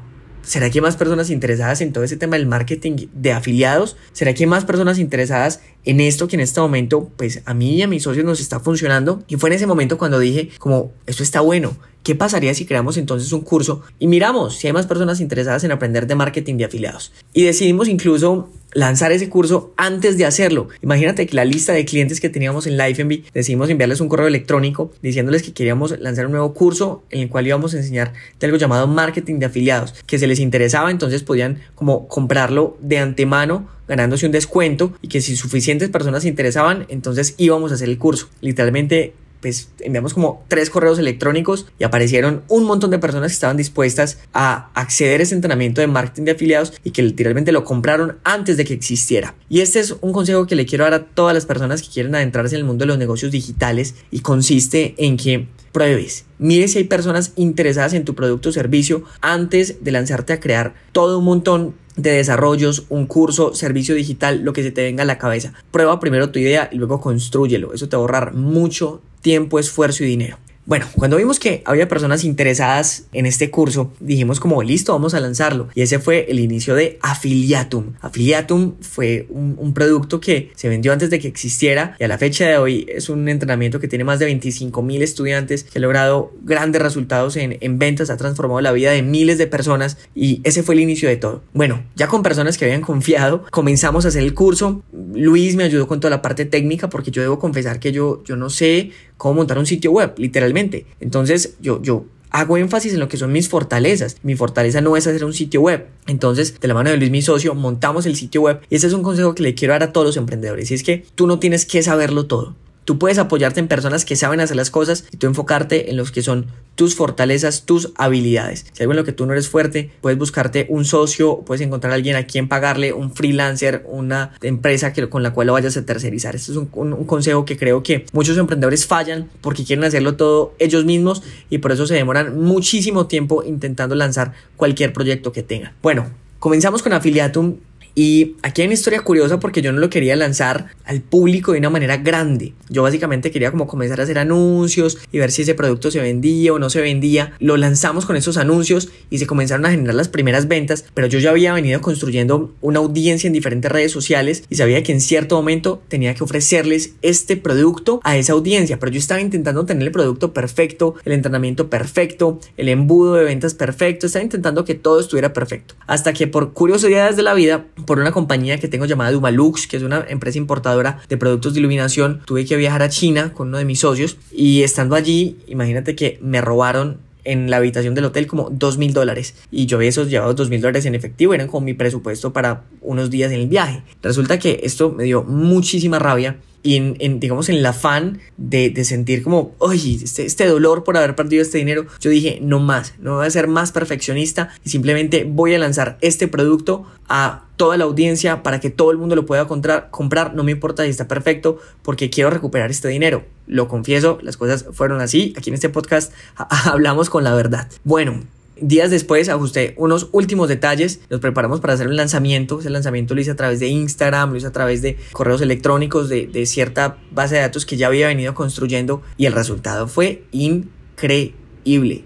¿Será 0.48 0.70
que 0.70 0.80
más 0.80 0.96
personas 0.96 1.28
interesadas 1.28 1.82
en 1.82 1.92
todo 1.92 2.04
ese 2.04 2.16
tema 2.16 2.38
del 2.38 2.46
marketing 2.46 3.08
de 3.12 3.32
afiliados? 3.32 3.98
¿Será 4.14 4.32
que 4.32 4.46
más 4.46 4.64
personas 4.64 4.98
interesadas 4.98 5.60
en 5.84 6.00
esto 6.00 6.26
que 6.26 6.36
en 6.36 6.40
este 6.40 6.58
momento, 6.58 7.10
pues 7.18 7.42
a 7.44 7.52
mí 7.52 7.74
y 7.74 7.82
a 7.82 7.86
mis 7.86 8.04
socios 8.04 8.24
nos 8.24 8.40
está 8.40 8.58
funcionando? 8.58 9.22
Y 9.28 9.36
fue 9.36 9.50
en 9.50 9.56
ese 9.56 9.66
momento 9.66 9.98
cuando 9.98 10.18
dije, 10.18 10.48
como, 10.58 10.90
esto 11.04 11.22
está 11.22 11.42
bueno. 11.42 11.76
¿Qué 12.08 12.14
pasaría 12.14 12.54
si 12.54 12.64
creamos 12.64 12.96
entonces 12.96 13.30
un 13.34 13.42
curso 13.42 13.82
y 13.98 14.06
miramos 14.06 14.56
si 14.56 14.66
hay 14.66 14.72
más 14.72 14.86
personas 14.86 15.20
interesadas 15.20 15.62
en 15.64 15.72
aprender 15.72 16.06
de 16.06 16.14
marketing 16.14 16.54
de 16.54 16.64
afiliados? 16.64 17.12
Y 17.34 17.42
decidimos 17.44 17.86
incluso 17.86 18.48
lanzar 18.72 19.12
ese 19.12 19.28
curso 19.28 19.74
antes 19.76 20.16
de 20.16 20.24
hacerlo. 20.24 20.68
Imagínate 20.80 21.26
que 21.26 21.36
la 21.36 21.44
lista 21.44 21.74
de 21.74 21.84
clientes 21.84 22.18
que 22.18 22.30
teníamos 22.30 22.66
en 22.66 22.78
LifeMB, 22.78 23.30
decidimos 23.34 23.68
enviarles 23.68 24.00
un 24.00 24.08
correo 24.08 24.26
electrónico 24.26 24.90
diciéndoles 25.02 25.42
que 25.42 25.52
queríamos 25.52 26.00
lanzar 26.00 26.24
un 26.24 26.32
nuevo 26.32 26.54
curso 26.54 27.02
en 27.10 27.20
el 27.20 27.28
cual 27.28 27.46
íbamos 27.46 27.74
a 27.74 27.76
enseñar 27.76 28.14
algo 28.40 28.56
llamado 28.56 28.86
marketing 28.86 29.38
de 29.38 29.44
afiliados, 29.44 29.92
que 30.06 30.18
se 30.18 30.26
les 30.26 30.40
interesaba, 30.40 30.90
entonces 30.90 31.22
podían 31.22 31.58
como 31.74 32.08
comprarlo 32.08 32.78
de 32.80 33.00
antemano 33.00 33.68
ganándose 33.86 34.24
un 34.24 34.32
descuento 34.32 34.94
y 35.02 35.08
que 35.08 35.20
si 35.20 35.36
suficientes 35.36 35.90
personas 35.90 36.22
se 36.22 36.30
interesaban, 36.30 36.86
entonces 36.88 37.34
íbamos 37.36 37.70
a 37.70 37.74
hacer 37.74 37.90
el 37.90 37.98
curso. 37.98 38.30
Literalmente 38.40 39.12
pues 39.40 39.70
enviamos 39.80 40.14
como 40.14 40.44
tres 40.48 40.70
correos 40.70 40.98
electrónicos 40.98 41.66
y 41.78 41.84
aparecieron 41.84 42.42
un 42.48 42.64
montón 42.64 42.90
de 42.90 42.98
personas 42.98 43.32
que 43.32 43.34
estaban 43.34 43.56
dispuestas 43.56 44.18
a 44.32 44.70
acceder 44.74 45.20
a 45.20 45.22
ese 45.22 45.34
entrenamiento 45.34 45.80
de 45.80 45.86
marketing 45.86 46.24
de 46.24 46.32
afiliados 46.32 46.72
y 46.84 46.90
que 46.90 47.02
literalmente 47.02 47.52
lo 47.52 47.64
compraron 47.64 48.18
antes 48.24 48.56
de 48.56 48.64
que 48.64 48.74
existiera. 48.74 49.34
Y 49.48 49.60
este 49.60 49.80
es 49.80 49.94
un 50.00 50.12
consejo 50.12 50.46
que 50.46 50.56
le 50.56 50.66
quiero 50.66 50.84
dar 50.84 50.94
a 50.94 51.04
todas 51.04 51.34
las 51.34 51.46
personas 51.46 51.82
que 51.82 51.88
quieren 51.88 52.14
adentrarse 52.14 52.54
en 52.54 52.60
el 52.60 52.66
mundo 52.66 52.82
de 52.82 52.88
los 52.88 52.98
negocios 52.98 53.32
digitales 53.32 53.94
y 54.10 54.20
consiste 54.20 54.94
en 54.98 55.16
que 55.16 55.46
pruebes, 55.72 56.24
mire 56.38 56.66
si 56.66 56.78
hay 56.78 56.84
personas 56.84 57.32
interesadas 57.36 57.92
en 57.92 58.04
tu 58.04 58.14
producto 58.14 58.48
o 58.48 58.52
servicio 58.52 59.04
antes 59.20 59.84
de 59.84 59.92
lanzarte 59.92 60.32
a 60.32 60.40
crear 60.40 60.74
todo 60.92 61.18
un 61.18 61.24
montón 61.24 61.74
de 61.98 62.12
desarrollos, 62.12 62.84
un 62.88 63.06
curso, 63.06 63.54
servicio 63.54 63.94
digital, 63.94 64.42
lo 64.42 64.52
que 64.52 64.62
se 64.62 64.70
te 64.70 64.82
venga 64.82 65.02
a 65.02 65.06
la 65.06 65.18
cabeza. 65.18 65.52
Prueba 65.72 66.00
primero 66.00 66.30
tu 66.30 66.38
idea 66.38 66.70
y 66.72 66.76
luego 66.76 67.00
construyelo. 67.00 67.74
Eso 67.74 67.88
te 67.88 67.96
va 67.96 68.00
a 68.00 68.02
ahorrar 68.02 68.34
mucho 68.34 69.02
tiempo, 69.20 69.58
esfuerzo 69.58 70.04
y 70.04 70.06
dinero. 70.06 70.38
Bueno, 70.68 70.84
cuando 70.96 71.16
vimos 71.16 71.38
que 71.38 71.62
había 71.64 71.88
personas 71.88 72.24
interesadas 72.24 73.04
en 73.14 73.24
este 73.24 73.50
curso, 73.50 73.90
dijimos 74.00 74.38
como 74.38 74.62
listo, 74.62 74.92
vamos 74.92 75.14
a 75.14 75.20
lanzarlo. 75.20 75.68
Y 75.74 75.80
ese 75.80 75.98
fue 75.98 76.26
el 76.28 76.40
inicio 76.40 76.74
de 76.74 76.98
Affiliatum. 77.00 77.94
Affiliatum 78.02 78.74
fue 78.82 79.26
un, 79.30 79.72
producto 79.72 80.20
que 80.20 80.52
se 80.56 80.68
vendió 80.68 80.92
antes 80.92 81.08
de 81.08 81.20
que 81.20 81.28
existiera 81.28 81.96
y 81.98 82.04
a 82.04 82.08
la 82.08 82.18
fecha 82.18 82.46
de 82.46 82.58
hoy 82.58 82.86
es 82.86 83.08
un 83.08 83.30
entrenamiento 83.30 83.80
que 83.80 83.88
tiene 83.88 84.04
más 84.04 84.18
de 84.18 84.26
25 84.26 84.82
mil 84.82 85.00
estudiantes, 85.00 85.64
que 85.64 85.78
ha 85.78 85.80
logrado 85.80 86.32
grandes 86.42 86.82
resultados 86.82 87.36
en, 87.36 87.56
en 87.62 87.78
ventas, 87.78 88.10
ha 88.10 88.18
transformado 88.18 88.60
la 88.60 88.72
vida 88.72 88.90
de 88.90 89.02
miles 89.02 89.38
de 89.38 89.46
personas 89.46 89.96
y 90.14 90.42
ese 90.44 90.62
fue 90.62 90.74
el 90.74 90.82
inicio 90.82 91.08
de 91.08 91.16
todo. 91.16 91.44
Bueno, 91.54 91.82
ya 91.96 92.08
con 92.08 92.22
personas 92.22 92.58
que 92.58 92.66
habían 92.66 92.82
confiado, 92.82 93.44
comenzamos 93.50 94.04
a 94.04 94.08
hacer 94.08 94.22
el 94.22 94.34
curso. 94.34 94.82
Luis 95.14 95.56
me 95.56 95.64
ayudó 95.64 95.88
con 95.88 95.98
toda 95.98 96.10
la 96.10 96.20
parte 96.20 96.44
técnica 96.44 96.90
porque 96.90 97.10
yo 97.10 97.22
debo 97.22 97.38
confesar 97.38 97.80
que 97.80 97.90
yo, 97.90 98.22
yo 98.24 98.36
no 98.36 98.50
sé 98.50 98.90
cómo 99.18 99.34
montar 99.34 99.58
un 99.58 99.66
sitio 99.66 99.92
web, 99.92 100.14
literalmente. 100.16 100.86
Entonces 101.00 101.56
yo, 101.60 101.82
yo 101.82 102.06
hago 102.30 102.56
énfasis 102.56 102.94
en 102.94 103.00
lo 103.00 103.08
que 103.08 103.16
son 103.18 103.32
mis 103.32 103.48
fortalezas. 103.48 104.16
Mi 104.22 104.34
fortaleza 104.34 104.80
no 104.80 104.96
es 104.96 105.06
hacer 105.06 105.24
un 105.24 105.34
sitio 105.34 105.60
web. 105.60 105.86
Entonces, 106.06 106.58
de 106.58 106.68
la 106.68 106.74
mano 106.74 106.90
de 106.90 106.96
Luis, 106.96 107.10
mi 107.10 107.20
socio, 107.20 107.54
montamos 107.54 108.06
el 108.06 108.16
sitio 108.16 108.42
web. 108.42 108.60
Y 108.70 108.76
ese 108.76 108.86
es 108.86 108.92
un 108.92 109.02
consejo 109.02 109.34
que 109.34 109.42
le 109.42 109.54
quiero 109.54 109.74
dar 109.74 109.82
a 109.82 109.92
todos 109.92 110.06
los 110.06 110.16
emprendedores. 110.16 110.70
Y 110.70 110.74
es 110.74 110.82
que 110.82 111.04
tú 111.14 111.26
no 111.26 111.38
tienes 111.38 111.66
que 111.66 111.82
saberlo 111.82 112.26
todo. 112.26 112.54
Tú 112.88 112.98
puedes 112.98 113.18
apoyarte 113.18 113.60
en 113.60 113.68
personas 113.68 114.06
que 114.06 114.16
saben 114.16 114.40
hacer 114.40 114.56
las 114.56 114.70
cosas 114.70 115.04
y 115.10 115.18
tú 115.18 115.26
enfocarte 115.26 115.90
en 115.90 115.98
los 115.98 116.10
que 116.10 116.22
son 116.22 116.46
tus 116.74 116.94
fortalezas, 116.94 117.66
tus 117.66 117.92
habilidades. 117.96 118.64
Si 118.72 118.82
algo 118.82 118.94
en 118.94 118.96
lo 118.96 119.04
que 119.04 119.12
tú 119.12 119.26
no 119.26 119.32
eres 119.32 119.46
fuerte, 119.46 119.90
puedes 120.00 120.18
buscarte 120.18 120.64
un 120.70 120.86
socio, 120.86 121.42
puedes 121.44 121.60
encontrar 121.60 121.92
a 121.92 121.96
alguien 121.96 122.16
a 122.16 122.24
quien 122.24 122.48
pagarle, 122.48 122.94
un 122.94 123.12
freelancer, 123.12 123.84
una 123.90 124.32
empresa 124.40 124.94
que, 124.94 125.06
con 125.10 125.22
la 125.22 125.34
cual 125.34 125.48
lo 125.48 125.52
vayas 125.52 125.76
a 125.76 125.84
tercerizar. 125.84 126.34
Este 126.34 126.50
es 126.50 126.56
un, 126.56 126.70
un 126.72 127.04
consejo 127.04 127.44
que 127.44 127.58
creo 127.58 127.82
que 127.82 128.06
muchos 128.14 128.38
emprendedores 128.38 128.86
fallan 128.86 129.28
porque 129.42 129.66
quieren 129.66 129.84
hacerlo 129.84 130.16
todo 130.16 130.54
ellos 130.58 130.86
mismos 130.86 131.22
y 131.50 131.58
por 131.58 131.72
eso 131.72 131.86
se 131.86 131.92
demoran 131.92 132.40
muchísimo 132.40 133.06
tiempo 133.06 133.44
intentando 133.44 133.96
lanzar 133.96 134.32
cualquier 134.56 134.94
proyecto 134.94 135.30
que 135.30 135.42
tengan. 135.42 135.74
Bueno, 135.82 136.06
comenzamos 136.38 136.82
con 136.82 136.94
Affiliatum 136.94 137.56
y 137.94 138.36
aquí 138.42 138.62
hay 138.62 138.68
una 138.68 138.74
historia 138.74 139.00
curiosa 139.00 139.40
porque 139.40 139.62
yo 139.62 139.72
no 139.72 139.80
lo 139.80 139.90
quería 139.90 140.16
lanzar 140.16 140.68
al 140.84 141.00
público 141.00 141.52
de 141.52 141.58
una 141.58 141.70
manera 141.70 141.96
grande. 141.96 142.54
Yo 142.68 142.82
básicamente 142.82 143.30
quería 143.30 143.50
como 143.50 143.66
comenzar 143.66 144.00
a 144.00 144.04
hacer 144.04 144.18
anuncios 144.18 144.98
y 145.10 145.18
ver 145.18 145.30
si 145.30 145.42
ese 145.42 145.54
producto 145.54 145.90
se 145.90 146.00
vendía 146.00 146.52
o 146.52 146.58
no 146.58 146.70
se 146.70 146.80
vendía. 146.80 147.32
Lo 147.38 147.56
lanzamos 147.56 148.06
con 148.06 148.16
esos 148.16 148.36
anuncios 148.36 148.88
y 149.10 149.18
se 149.18 149.26
comenzaron 149.26 149.66
a 149.66 149.70
generar 149.70 149.94
las 149.94 150.08
primeras 150.08 150.48
ventas, 150.48 150.84
pero 150.94 151.06
yo 151.06 151.18
ya 151.18 151.30
había 151.30 151.52
venido 151.52 151.80
construyendo 151.80 152.54
una 152.60 152.78
audiencia 152.78 153.26
en 153.26 153.32
diferentes 153.32 153.70
redes 153.70 153.92
sociales 153.92 154.44
y 154.48 154.56
sabía 154.56 154.82
que 154.82 154.92
en 154.92 155.00
cierto 155.00 155.36
momento 155.36 155.82
tenía 155.88 156.14
que 156.14 156.24
ofrecerles 156.24 156.94
este 157.02 157.36
producto 157.36 158.00
a 158.04 158.16
esa 158.16 158.32
audiencia, 158.32 158.78
pero 158.78 158.92
yo 158.92 158.98
estaba 158.98 159.20
intentando 159.20 159.64
tener 159.66 159.84
el 159.84 159.92
producto 159.92 160.32
perfecto, 160.32 160.94
el 161.04 161.12
entrenamiento 161.12 161.70
perfecto, 161.70 162.40
el 162.56 162.68
embudo 162.68 163.14
de 163.14 163.24
ventas 163.24 163.54
perfecto, 163.54 164.06
estaba 164.06 164.22
intentando 164.22 164.64
que 164.64 164.74
todo 164.74 165.00
estuviera 165.00 165.32
perfecto. 165.32 165.74
Hasta 165.86 166.12
que 166.12 166.26
por 166.26 166.52
curiosidades 166.52 167.16
de 167.16 167.22
la 167.22 167.34
vida, 167.34 167.66
por 167.86 167.98
una 167.98 168.12
compañía 168.12 168.58
que 168.58 168.68
tengo 168.68 168.86
llamada 168.86 169.10
Dumalux, 169.12 169.66
que 169.66 169.76
es 169.76 169.82
una 169.82 170.04
empresa 170.08 170.38
importadora 170.38 171.00
de 171.08 171.16
productos 171.16 171.54
de 171.54 171.60
iluminación, 171.60 172.20
tuve 172.24 172.44
que 172.44 172.56
viajar 172.56 172.82
a 172.82 172.88
China 172.88 173.32
con 173.32 173.48
uno 173.48 173.58
de 173.58 173.64
mis 173.64 173.80
socios 173.80 174.16
y 174.32 174.62
estando 174.62 174.94
allí, 174.94 175.36
imagínate 175.46 175.94
que 175.94 176.18
me 176.22 176.40
robaron 176.40 176.98
en 177.24 177.50
la 177.50 177.58
habitación 177.58 177.94
del 177.94 178.06
hotel 178.06 178.26
como 178.26 178.48
dos 178.50 178.78
mil 178.78 178.92
dólares. 178.94 179.34
Y 179.50 179.66
yo 179.66 179.76
había 179.76 179.90
esos 179.90 180.08
llevado 180.08 180.32
dos 180.34 180.48
mil 180.48 180.60
dólares 180.60 180.86
en 180.86 180.94
efectivo 180.94 181.34
eran 181.34 181.46
como 181.46 181.64
mi 181.66 181.74
presupuesto 181.74 182.32
para 182.32 182.64
unos 182.80 183.10
días 183.10 183.30
en 183.32 183.40
el 183.40 183.48
viaje. 183.48 183.82
Resulta 184.02 184.38
que 184.38 184.60
esto 184.62 184.90
me 184.90 185.04
dio 185.04 185.24
muchísima 185.24 185.98
rabia 185.98 186.38
y 186.68 186.76
en, 186.76 187.18
digamos 187.18 187.48
en 187.48 187.54
el 187.56 187.64
afán 187.64 188.20
de, 188.36 188.84
sentir 188.84 189.22
como, 189.22 189.54
oye, 189.56 190.00
este, 190.04 190.26
este, 190.26 190.46
dolor 190.46 190.84
por 190.84 190.98
haber 190.98 191.16
perdido 191.16 191.40
este 191.40 191.56
dinero, 191.56 191.86
yo 191.98 192.10
dije, 192.10 192.40
no 192.42 192.58
más, 192.58 192.92
no 192.98 193.16
voy 193.16 193.26
a 193.26 193.30
ser 193.30 193.48
más 193.48 193.72
perfeccionista 193.72 194.50
y 194.66 194.68
simplemente 194.68 195.24
voy 195.24 195.54
a 195.54 195.58
lanzar 195.58 195.96
este 196.02 196.28
producto 196.28 196.84
a 197.08 197.46
toda 197.56 197.78
la 197.78 197.84
audiencia 197.84 198.42
para 198.42 198.60
que 198.60 198.68
todo 198.68 198.90
el 198.90 198.98
mundo 198.98 199.16
lo 199.16 199.24
pueda 199.24 199.48
comprar, 199.48 199.88
comprar, 199.90 200.34
no 200.34 200.44
me 200.44 200.52
importa 200.52 200.84
si 200.84 200.90
está 200.90 201.08
perfecto, 201.08 201.58
porque 201.80 202.10
quiero 202.10 202.28
recuperar 202.28 202.70
este 202.70 202.88
dinero. 202.88 203.24
Lo 203.46 203.66
confieso, 203.66 204.18
las 204.20 204.36
cosas 204.36 204.66
fueron 204.72 205.00
así, 205.00 205.32
aquí 205.38 205.48
en 205.48 205.54
este 205.54 205.70
podcast 205.70 206.12
hablamos 206.66 207.08
con 207.08 207.24
la 207.24 207.32
verdad. 207.32 207.66
Bueno, 207.82 208.24
Días 208.60 208.90
después 208.90 209.28
ajusté 209.28 209.74
unos 209.76 210.08
últimos 210.12 210.48
detalles, 210.48 211.00
nos 211.10 211.20
preparamos 211.20 211.60
para 211.60 211.74
hacer 211.74 211.88
un 211.88 211.96
lanzamiento, 211.96 212.60
ese 212.60 212.70
lanzamiento 212.70 213.14
lo 213.14 213.20
hice 213.20 213.30
a 213.30 213.36
través 213.36 213.60
de 213.60 213.68
Instagram, 213.68 214.30
lo 214.30 214.36
hice 214.36 214.46
a 214.46 214.52
través 214.52 214.82
de 214.82 214.96
correos 215.12 215.40
electrónicos, 215.40 216.08
de, 216.08 216.26
de 216.26 216.46
cierta 216.46 216.98
base 217.10 217.36
de 217.36 217.42
datos 217.42 217.66
que 217.66 217.76
ya 217.76 217.86
había 217.86 218.08
venido 218.08 218.34
construyendo 218.34 219.02
y 219.16 219.26
el 219.26 219.32
resultado 219.32 219.88
fue 219.88 220.24
increíble 220.32 221.47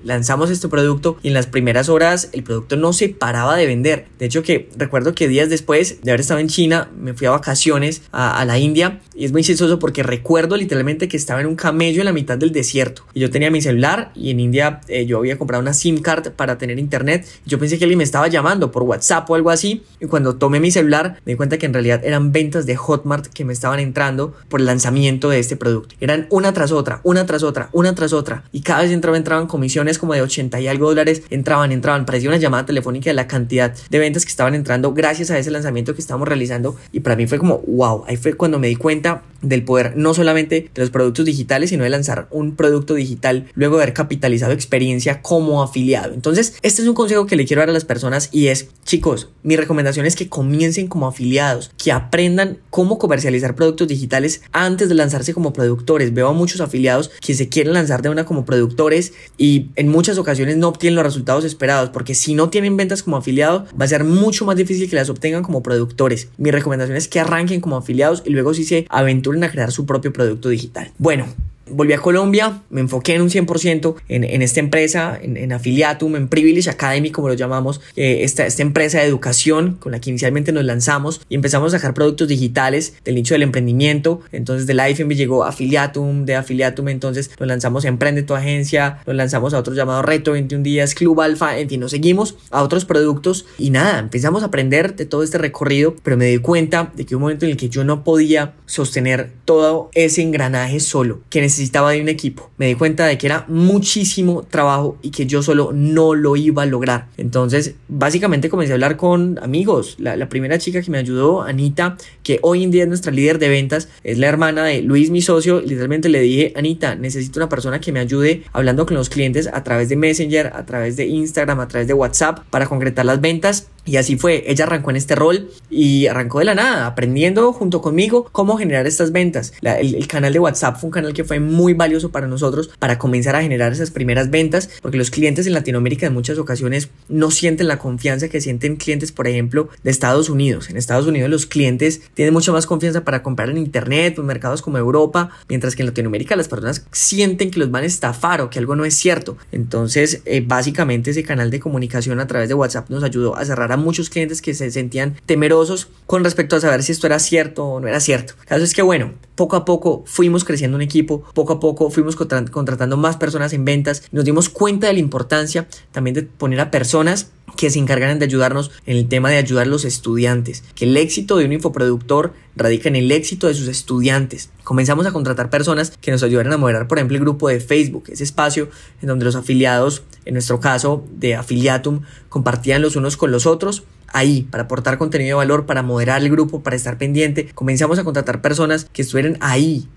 Lanzamos 0.04 0.50
este 0.50 0.68
producto 0.68 1.18
y 1.22 1.28
en 1.28 1.34
las 1.34 1.46
primeras 1.46 1.88
horas 1.88 2.30
el 2.32 2.42
producto 2.42 2.76
no 2.76 2.92
se 2.92 3.08
paraba 3.10 3.56
de 3.56 3.66
vender. 3.66 4.06
De 4.18 4.26
hecho 4.26 4.42
que 4.42 4.68
recuerdo 4.76 5.14
que 5.14 5.28
días 5.28 5.48
después 5.48 6.02
de 6.02 6.10
haber 6.10 6.20
estado 6.20 6.40
en 6.40 6.48
China 6.48 6.90
me 6.98 7.14
fui 7.14 7.28
a 7.28 7.30
vacaciones 7.30 8.02
a, 8.10 8.44
la 8.44 8.58
India 8.58 9.00
y 9.14 9.24
es 9.24 9.30
muy 9.30 9.44
chistoso 9.44 9.78
porque 9.78 10.02
recuerdo 10.02 10.56
literalmente 10.56 11.06
que 11.06 11.16
estaba 11.16 11.40
en 11.40 11.46
un 11.46 11.54
camello 11.54 12.00
en 12.00 12.06
la 12.06 12.12
mitad 12.12 12.36
del 12.36 12.50
desierto 12.50 13.04
y 13.14 13.20
yo 13.20 13.30
tenía 13.30 13.52
mi 13.52 13.62
celular 13.62 14.10
y 14.16 14.30
en 14.30 14.40
India 14.40 14.80
eh, 14.88 15.06
yo 15.06 15.18
había 15.18 15.38
comprado 15.38 15.62
una 15.62 15.74
SIM 15.74 16.00
card 16.00 16.32
para 16.32 16.58
tener 16.58 16.80
internet. 16.80 17.24
Yo 17.46 17.60
pensé 17.60 17.78
que 17.78 17.84
alguien 17.84 17.98
me 17.98 18.04
estaba 18.04 18.26
llamando 18.26 18.72
por 18.72 18.82
WhatsApp 18.82 19.30
o 19.30 19.36
algo 19.36 19.50
así 19.50 19.84
y 20.00 20.06
cuando 20.06 20.34
tomé 20.34 20.58
mi 20.58 20.72
celular 20.72 21.20
me 21.24 21.32
di 21.32 21.36
cuenta 21.36 21.58
que 21.58 21.66
en 21.66 21.72
realidad 21.72 22.00
eran 22.04 22.32
ventas 22.32 22.66
de 22.66 22.74
Hotmart 22.74 23.26
que 23.26 23.44
me 23.44 23.52
estaban 23.52 23.78
entrando 23.78 24.34
por 24.48 24.58
el 24.58 24.66
lanzamiento 24.66 25.30
de 25.30 25.38
este 25.38 25.54
producto. 25.54 25.94
Eran 26.00 26.26
una 26.30 26.52
tras 26.52 26.72
otra, 26.72 27.00
una 27.04 27.26
tras 27.26 27.44
otra, 27.44 27.68
una 27.72 27.94
tras 27.94 28.12
otra 28.12 28.42
y 28.50 28.62
cada 28.62 28.82
vez 28.82 28.90
entraba, 28.90 29.16
entraban 29.16 29.46
comisiones 29.52 29.98
como 29.98 30.14
de 30.14 30.22
80 30.22 30.58
y 30.60 30.66
algo 30.66 30.88
dólares 30.88 31.22
entraban, 31.30 31.70
entraban. 31.70 32.06
Parecía 32.06 32.30
una 32.30 32.38
llamada 32.38 32.66
telefónica 32.66 33.10
de 33.10 33.14
la 33.14 33.28
cantidad 33.28 33.72
de 33.90 33.98
ventas 33.98 34.24
que 34.24 34.30
estaban 34.30 34.54
entrando 34.54 34.92
gracias 34.94 35.30
a 35.30 35.38
ese 35.38 35.50
lanzamiento 35.50 35.94
que 35.94 36.00
estábamos 36.00 36.26
realizando. 36.26 36.76
Y 36.90 37.00
para 37.00 37.14
mí 37.14 37.26
fue 37.26 37.38
como, 37.38 37.58
wow, 37.68 38.04
ahí 38.08 38.16
fue 38.16 38.32
cuando 38.32 38.58
me 38.58 38.66
di 38.66 38.76
cuenta 38.76 39.22
del 39.42 39.64
poder 39.64 39.96
no 39.96 40.14
solamente 40.14 40.70
de 40.74 40.80
los 40.80 40.90
productos 40.90 41.24
digitales, 41.24 41.70
sino 41.70 41.84
de 41.84 41.90
lanzar 41.90 42.28
un 42.30 42.56
producto 42.56 42.94
digital 42.94 43.46
luego 43.54 43.76
de 43.76 43.84
haber 43.84 43.94
capitalizado 43.94 44.52
experiencia 44.52 45.22
como 45.22 45.62
afiliado. 45.62 46.14
Entonces, 46.14 46.54
este 46.62 46.82
es 46.82 46.88
un 46.88 46.94
consejo 46.94 47.26
que 47.26 47.36
le 47.36 47.44
quiero 47.44 47.60
dar 47.60 47.70
a 47.70 47.72
las 47.72 47.84
personas 47.84 48.28
y 48.32 48.48
es, 48.48 48.68
chicos, 48.84 49.28
mi 49.42 49.56
recomendación 49.56 50.06
es 50.06 50.16
que 50.16 50.28
comiencen 50.28 50.86
como 50.86 51.06
afiliados, 51.06 51.70
que 51.76 51.92
aprendan 51.92 52.58
cómo 52.70 52.98
comercializar 52.98 53.54
productos 53.54 53.88
digitales 53.88 54.42
antes 54.52 54.88
de 54.88 54.94
lanzarse 54.94 55.34
como 55.34 55.52
productores. 55.52 56.14
Veo 56.14 56.28
a 56.28 56.32
muchos 56.32 56.60
afiliados 56.60 57.10
que 57.20 57.34
se 57.34 57.48
quieren 57.48 57.72
lanzar 57.72 58.02
de 58.02 58.08
una 58.08 58.24
como 58.24 58.44
productores 58.44 59.12
y 59.36 59.70
en 59.76 59.88
muchas 59.88 60.18
ocasiones 60.18 60.56
no 60.56 60.68
obtienen 60.68 60.96
los 60.96 61.04
resultados 61.04 61.44
esperados 61.44 61.90
porque 61.90 62.14
si 62.14 62.34
no 62.34 62.50
tienen 62.50 62.76
ventas 62.76 63.02
como 63.02 63.16
afiliados 63.16 63.68
va 63.78 63.84
a 63.84 63.88
ser 63.88 64.04
mucho 64.04 64.44
más 64.44 64.56
difícil 64.56 64.88
que 64.88 64.96
las 64.96 65.10
obtengan 65.10 65.42
como 65.42 65.62
productores. 65.62 66.28
Mi 66.36 66.50
recomendación 66.50 66.96
es 66.96 67.08
que 67.08 67.20
arranquen 67.20 67.60
como 67.60 67.76
afiliados 67.76 68.22
y 68.24 68.30
luego 68.30 68.54
si 68.54 68.64
se 68.64 68.86
aventuren 68.88 69.31
a 69.44 69.50
crear 69.50 69.72
su 69.72 69.86
propio 69.86 70.12
producto 70.12 70.48
digital. 70.48 70.90
Bueno, 70.98 71.26
volví 71.72 71.92
a 71.92 71.98
Colombia, 71.98 72.62
me 72.70 72.80
enfoqué 72.80 73.14
en 73.14 73.22
un 73.22 73.30
100% 73.30 73.96
en, 74.08 74.24
en 74.24 74.42
esta 74.42 74.60
empresa, 74.60 75.18
en, 75.20 75.36
en, 75.36 75.52
en 75.52 76.28
Privilege 76.28 76.70
Academy, 76.70 77.10
como 77.10 77.28
lo 77.28 77.34
llamamos, 77.34 77.80
eh, 77.96 78.18
esta, 78.22 78.46
esta 78.46 78.62
empresa 78.62 78.98
de 78.98 79.06
educación 79.06 79.76
con 79.80 79.92
la 79.92 80.00
que 80.00 80.10
inicialmente 80.10 80.52
nos 80.52 80.64
lanzamos 80.64 81.20
y 81.28 81.34
empezamos 81.34 81.72
a 81.74 81.78
sacar 81.78 81.94
productos 81.94 82.28
digitales 82.28 82.94
del 83.04 83.14
nicho 83.16 83.34
del 83.34 83.42
emprendimiento. 83.42 84.20
Entonces 84.32 84.66
de 84.66 84.74
Life 84.74 85.04
me 85.04 85.14
llegó 85.14 85.44
Affiliatum, 85.44 86.24
de 86.24 86.36
Affiliatum 86.36 86.88
entonces 86.88 87.30
nos 87.38 87.48
lanzamos 87.48 87.84
a 87.84 87.88
Emprende 87.88 88.22
tu 88.22 88.34
agencia, 88.34 88.98
nos 89.06 89.16
lanzamos 89.16 89.54
a 89.54 89.58
otro 89.58 89.74
llamado 89.74 90.02
Reto 90.02 90.32
21 90.32 90.62
días, 90.62 90.94
Club 90.94 91.20
Alfa, 91.20 91.58
en 91.58 91.68
fin, 91.68 91.80
nos 91.80 91.90
seguimos 91.90 92.36
a 92.50 92.62
otros 92.62 92.84
productos 92.84 93.46
y 93.58 93.70
nada, 93.70 93.98
empezamos 93.98 94.42
a 94.42 94.46
aprender 94.46 94.96
de 94.96 95.06
todo 95.06 95.22
este 95.22 95.38
recorrido, 95.38 95.94
pero 96.02 96.16
me 96.16 96.26
di 96.26 96.38
cuenta 96.38 96.92
de 96.94 97.04
que 97.04 97.14
un 97.14 97.22
momento 97.22 97.44
en 97.44 97.52
el 97.52 97.56
que 97.56 97.68
yo 97.68 97.84
no 97.84 98.04
podía 98.04 98.54
sostener 98.66 99.30
todo 99.44 99.90
ese 99.94 100.22
engranaje 100.22 100.80
solo, 100.80 101.20
que 101.28 101.40
necesitaba 101.40 101.61
necesitaba 101.62 101.92
de 101.92 102.00
un 102.00 102.08
equipo. 102.08 102.50
Me 102.56 102.66
di 102.66 102.74
cuenta 102.74 103.06
de 103.06 103.16
que 103.16 103.26
era 103.26 103.44
muchísimo 103.48 104.42
trabajo 104.42 104.98
y 105.00 105.10
que 105.10 105.26
yo 105.26 105.42
solo 105.42 105.70
no 105.72 106.14
lo 106.14 106.34
iba 106.36 106.64
a 106.64 106.66
lograr. 106.66 107.06
Entonces, 107.16 107.76
básicamente 107.88 108.48
comencé 108.48 108.72
a 108.72 108.74
hablar 108.74 108.96
con 108.96 109.38
amigos. 109.40 109.96
La, 109.98 110.28
primera 110.28 110.58
chica 110.58 110.82
que 110.82 110.90
me 110.90 110.98
ayudó, 110.98 111.42
Anita, 111.42 111.96
que 112.22 112.40
hoy 112.42 112.64
en 112.64 112.70
día 112.70 112.82
es 112.82 112.88
nuestra 112.88 113.12
líder 113.12 113.38
de 113.38 113.48
ventas, 113.48 113.88
es 114.02 114.18
la 114.18 114.26
hermana 114.26 114.64
de 114.64 114.82
Luis, 114.82 115.10
mi 115.10 115.22
socio. 115.22 115.60
Literalmente 115.60 116.08
le 116.08 116.20
dije, 116.20 116.52
Anita, 116.56 116.96
necesito 116.96 117.38
una 117.38 117.48
persona 117.48 117.80
que 117.80 117.92
me 117.92 118.00
ayude 118.00 118.42
hablando 118.52 118.86
con 118.86 118.96
los 118.96 119.08
clientes 119.08 119.48
a 119.52 119.62
través 119.62 119.88
de 119.88 119.96
Messenger, 119.96 120.48
a 120.54 120.66
través 120.66 120.96
de 120.96 121.06
Instagram, 121.06 121.60
a 121.60 121.68
través 121.68 121.86
de 121.86 121.94
WhatsApp 121.94 122.40
para 122.50 122.66
concretar 122.66 123.04
las 123.04 123.20
ventas. 123.20 123.68
Y 123.84 123.96
así 123.96 124.16
fue, 124.16 124.44
ella 124.46 124.64
arrancó 124.64 124.90
en 124.90 124.96
este 124.96 125.16
rol 125.16 125.50
y 125.68 126.06
arrancó 126.06 126.38
de 126.38 126.44
la 126.44 126.54
nada, 126.54 126.86
aprendiendo 126.86 127.52
junto 127.52 127.82
conmigo 127.82 128.28
cómo 128.30 128.56
generar 128.56 128.86
estas 128.86 129.10
ventas. 129.10 129.52
el, 129.62 130.06
canal 130.06 130.32
de 130.32 130.38
WhatsApp 130.38 130.76
fue 130.78 130.88
un 130.88 130.92
canal 130.92 131.14
que 131.14 131.24
fue 131.24 131.40
muy 131.40 131.74
valioso 131.74 132.10
para 132.10 132.28
nosotros 132.28 132.70
para 132.78 132.98
comenzar 132.98 133.34
a 133.34 133.42
generar 133.42 133.72
esas 133.72 133.90
primeras 133.90 134.30
ventas, 134.30 134.70
porque 134.82 134.98
los 134.98 135.10
clientes 135.10 135.46
en 135.46 135.54
Latinoamérica 135.54 136.06
en 136.06 136.14
muchas 136.14 136.38
ocasiones 136.38 136.90
no 137.08 137.30
sienten 137.30 137.66
la 137.66 137.78
confianza 137.78 138.28
que 138.28 138.40
sienten 138.40 138.76
clientes, 138.76 139.10
por 139.10 139.26
ejemplo, 139.26 139.68
de 139.82 139.90
Estados 139.90 140.28
Unidos. 140.28 140.70
En 140.70 140.76
Estados 140.76 141.06
Unidos 141.06 141.30
los 141.30 141.46
clientes 141.46 142.02
tienen 142.14 142.34
mucha 142.34 142.52
más 142.52 142.66
confianza 142.66 143.04
para 143.04 143.22
comprar 143.22 143.50
en 143.50 143.58
Internet, 143.58 144.18
en 144.18 144.26
mercados 144.26 144.62
como 144.62 144.78
Europa, 144.78 145.30
mientras 145.48 145.74
que 145.74 145.82
en 145.82 145.86
Latinoamérica 145.86 146.36
las 146.36 146.48
personas 146.48 146.86
sienten 146.92 147.50
que 147.50 147.58
los 147.58 147.70
van 147.70 147.82
a 147.82 147.86
estafar 147.86 148.42
o 148.42 148.50
que 148.50 148.58
algo 148.58 148.76
no 148.76 148.84
es 148.84 148.94
cierto. 148.94 149.36
Entonces, 149.50 150.22
eh, 150.24 150.44
básicamente 150.46 151.10
ese 151.10 151.24
canal 151.24 151.50
de 151.50 151.58
comunicación 151.58 152.20
a 152.20 152.26
través 152.26 152.48
de 152.48 152.54
WhatsApp 152.54 152.90
nos 152.90 153.02
ayudó 153.02 153.36
a 153.36 153.44
cerrar 153.44 153.71
a 153.72 153.76
muchos 153.76 154.10
clientes 154.10 154.42
que 154.42 154.54
se 154.54 154.70
sentían 154.70 155.16
temerosos 155.26 155.88
con 156.06 156.24
respecto 156.24 156.56
a 156.56 156.60
saber 156.60 156.82
si 156.82 156.92
esto 156.92 157.06
era 157.06 157.18
cierto 157.18 157.64
o 157.64 157.80
no 157.80 157.88
era 157.88 158.00
cierto. 158.00 158.34
El 158.42 158.46
caso 158.46 158.64
es 158.64 158.74
que, 158.74 158.82
bueno, 158.82 159.12
poco 159.34 159.56
a 159.56 159.64
poco 159.64 160.04
fuimos 160.06 160.44
creciendo 160.44 160.76
un 160.76 160.82
equipo, 160.82 161.22
poco 161.34 161.54
a 161.54 161.60
poco 161.60 161.90
fuimos 161.90 162.16
contratando 162.16 162.96
más 162.96 163.16
personas 163.16 163.52
en 163.52 163.64
ventas, 163.64 164.02
nos 164.12 164.24
dimos 164.24 164.48
cuenta 164.48 164.86
de 164.86 164.92
la 164.94 164.98
importancia 164.98 165.66
también 165.90 166.14
de 166.14 166.22
poner 166.22 166.60
a 166.60 166.70
personas 166.70 167.30
que 167.56 167.70
se 167.70 167.78
encargan 167.78 168.18
de 168.18 168.24
ayudarnos 168.24 168.70
en 168.86 168.96
el 168.96 169.08
tema 169.08 169.30
de 169.30 169.36
ayudar 169.36 169.66
a 169.66 169.70
los 169.70 169.84
estudiantes, 169.84 170.64
que 170.74 170.84
el 170.84 170.96
éxito 170.96 171.36
de 171.36 171.44
un 171.44 171.52
infoproductor 171.52 172.32
radica 172.56 172.88
en 172.88 172.96
el 172.96 173.10
éxito 173.10 173.46
de 173.46 173.54
sus 173.54 173.68
estudiantes. 173.68 174.50
Comenzamos 174.64 175.06
a 175.06 175.12
contratar 175.12 175.50
personas 175.50 175.92
que 176.00 176.10
nos 176.10 176.22
ayudaran 176.22 176.52
a 176.52 176.56
moderar, 176.56 176.88
por 176.88 176.98
ejemplo, 176.98 177.16
el 177.16 177.22
grupo 177.22 177.48
de 177.48 177.60
Facebook, 177.60 178.04
ese 178.08 178.24
espacio 178.24 178.68
en 179.00 179.08
donde 179.08 179.24
los 179.24 179.36
afiliados, 179.36 180.02
en 180.24 180.34
nuestro 180.34 180.60
caso 180.60 181.04
de 181.12 181.34
Affiliatum, 181.34 182.02
compartían 182.28 182.82
los 182.82 182.96
unos 182.96 183.16
con 183.16 183.30
los 183.30 183.46
otros 183.46 183.84
ahí 184.12 184.42
para 184.50 184.64
aportar 184.64 184.98
contenido 184.98 185.30
de 185.30 185.34
valor, 185.34 185.66
para 185.66 185.82
moderar 185.82 186.22
el 186.22 186.30
grupo, 186.30 186.62
para 186.62 186.76
estar 186.76 186.98
pendiente. 186.98 187.48
Comenzamos 187.54 187.98
a 187.98 188.04
contratar 188.04 188.40
personas 188.40 188.86
que 188.92 189.02
estuvieran 189.02 189.36
ahí, 189.40 189.88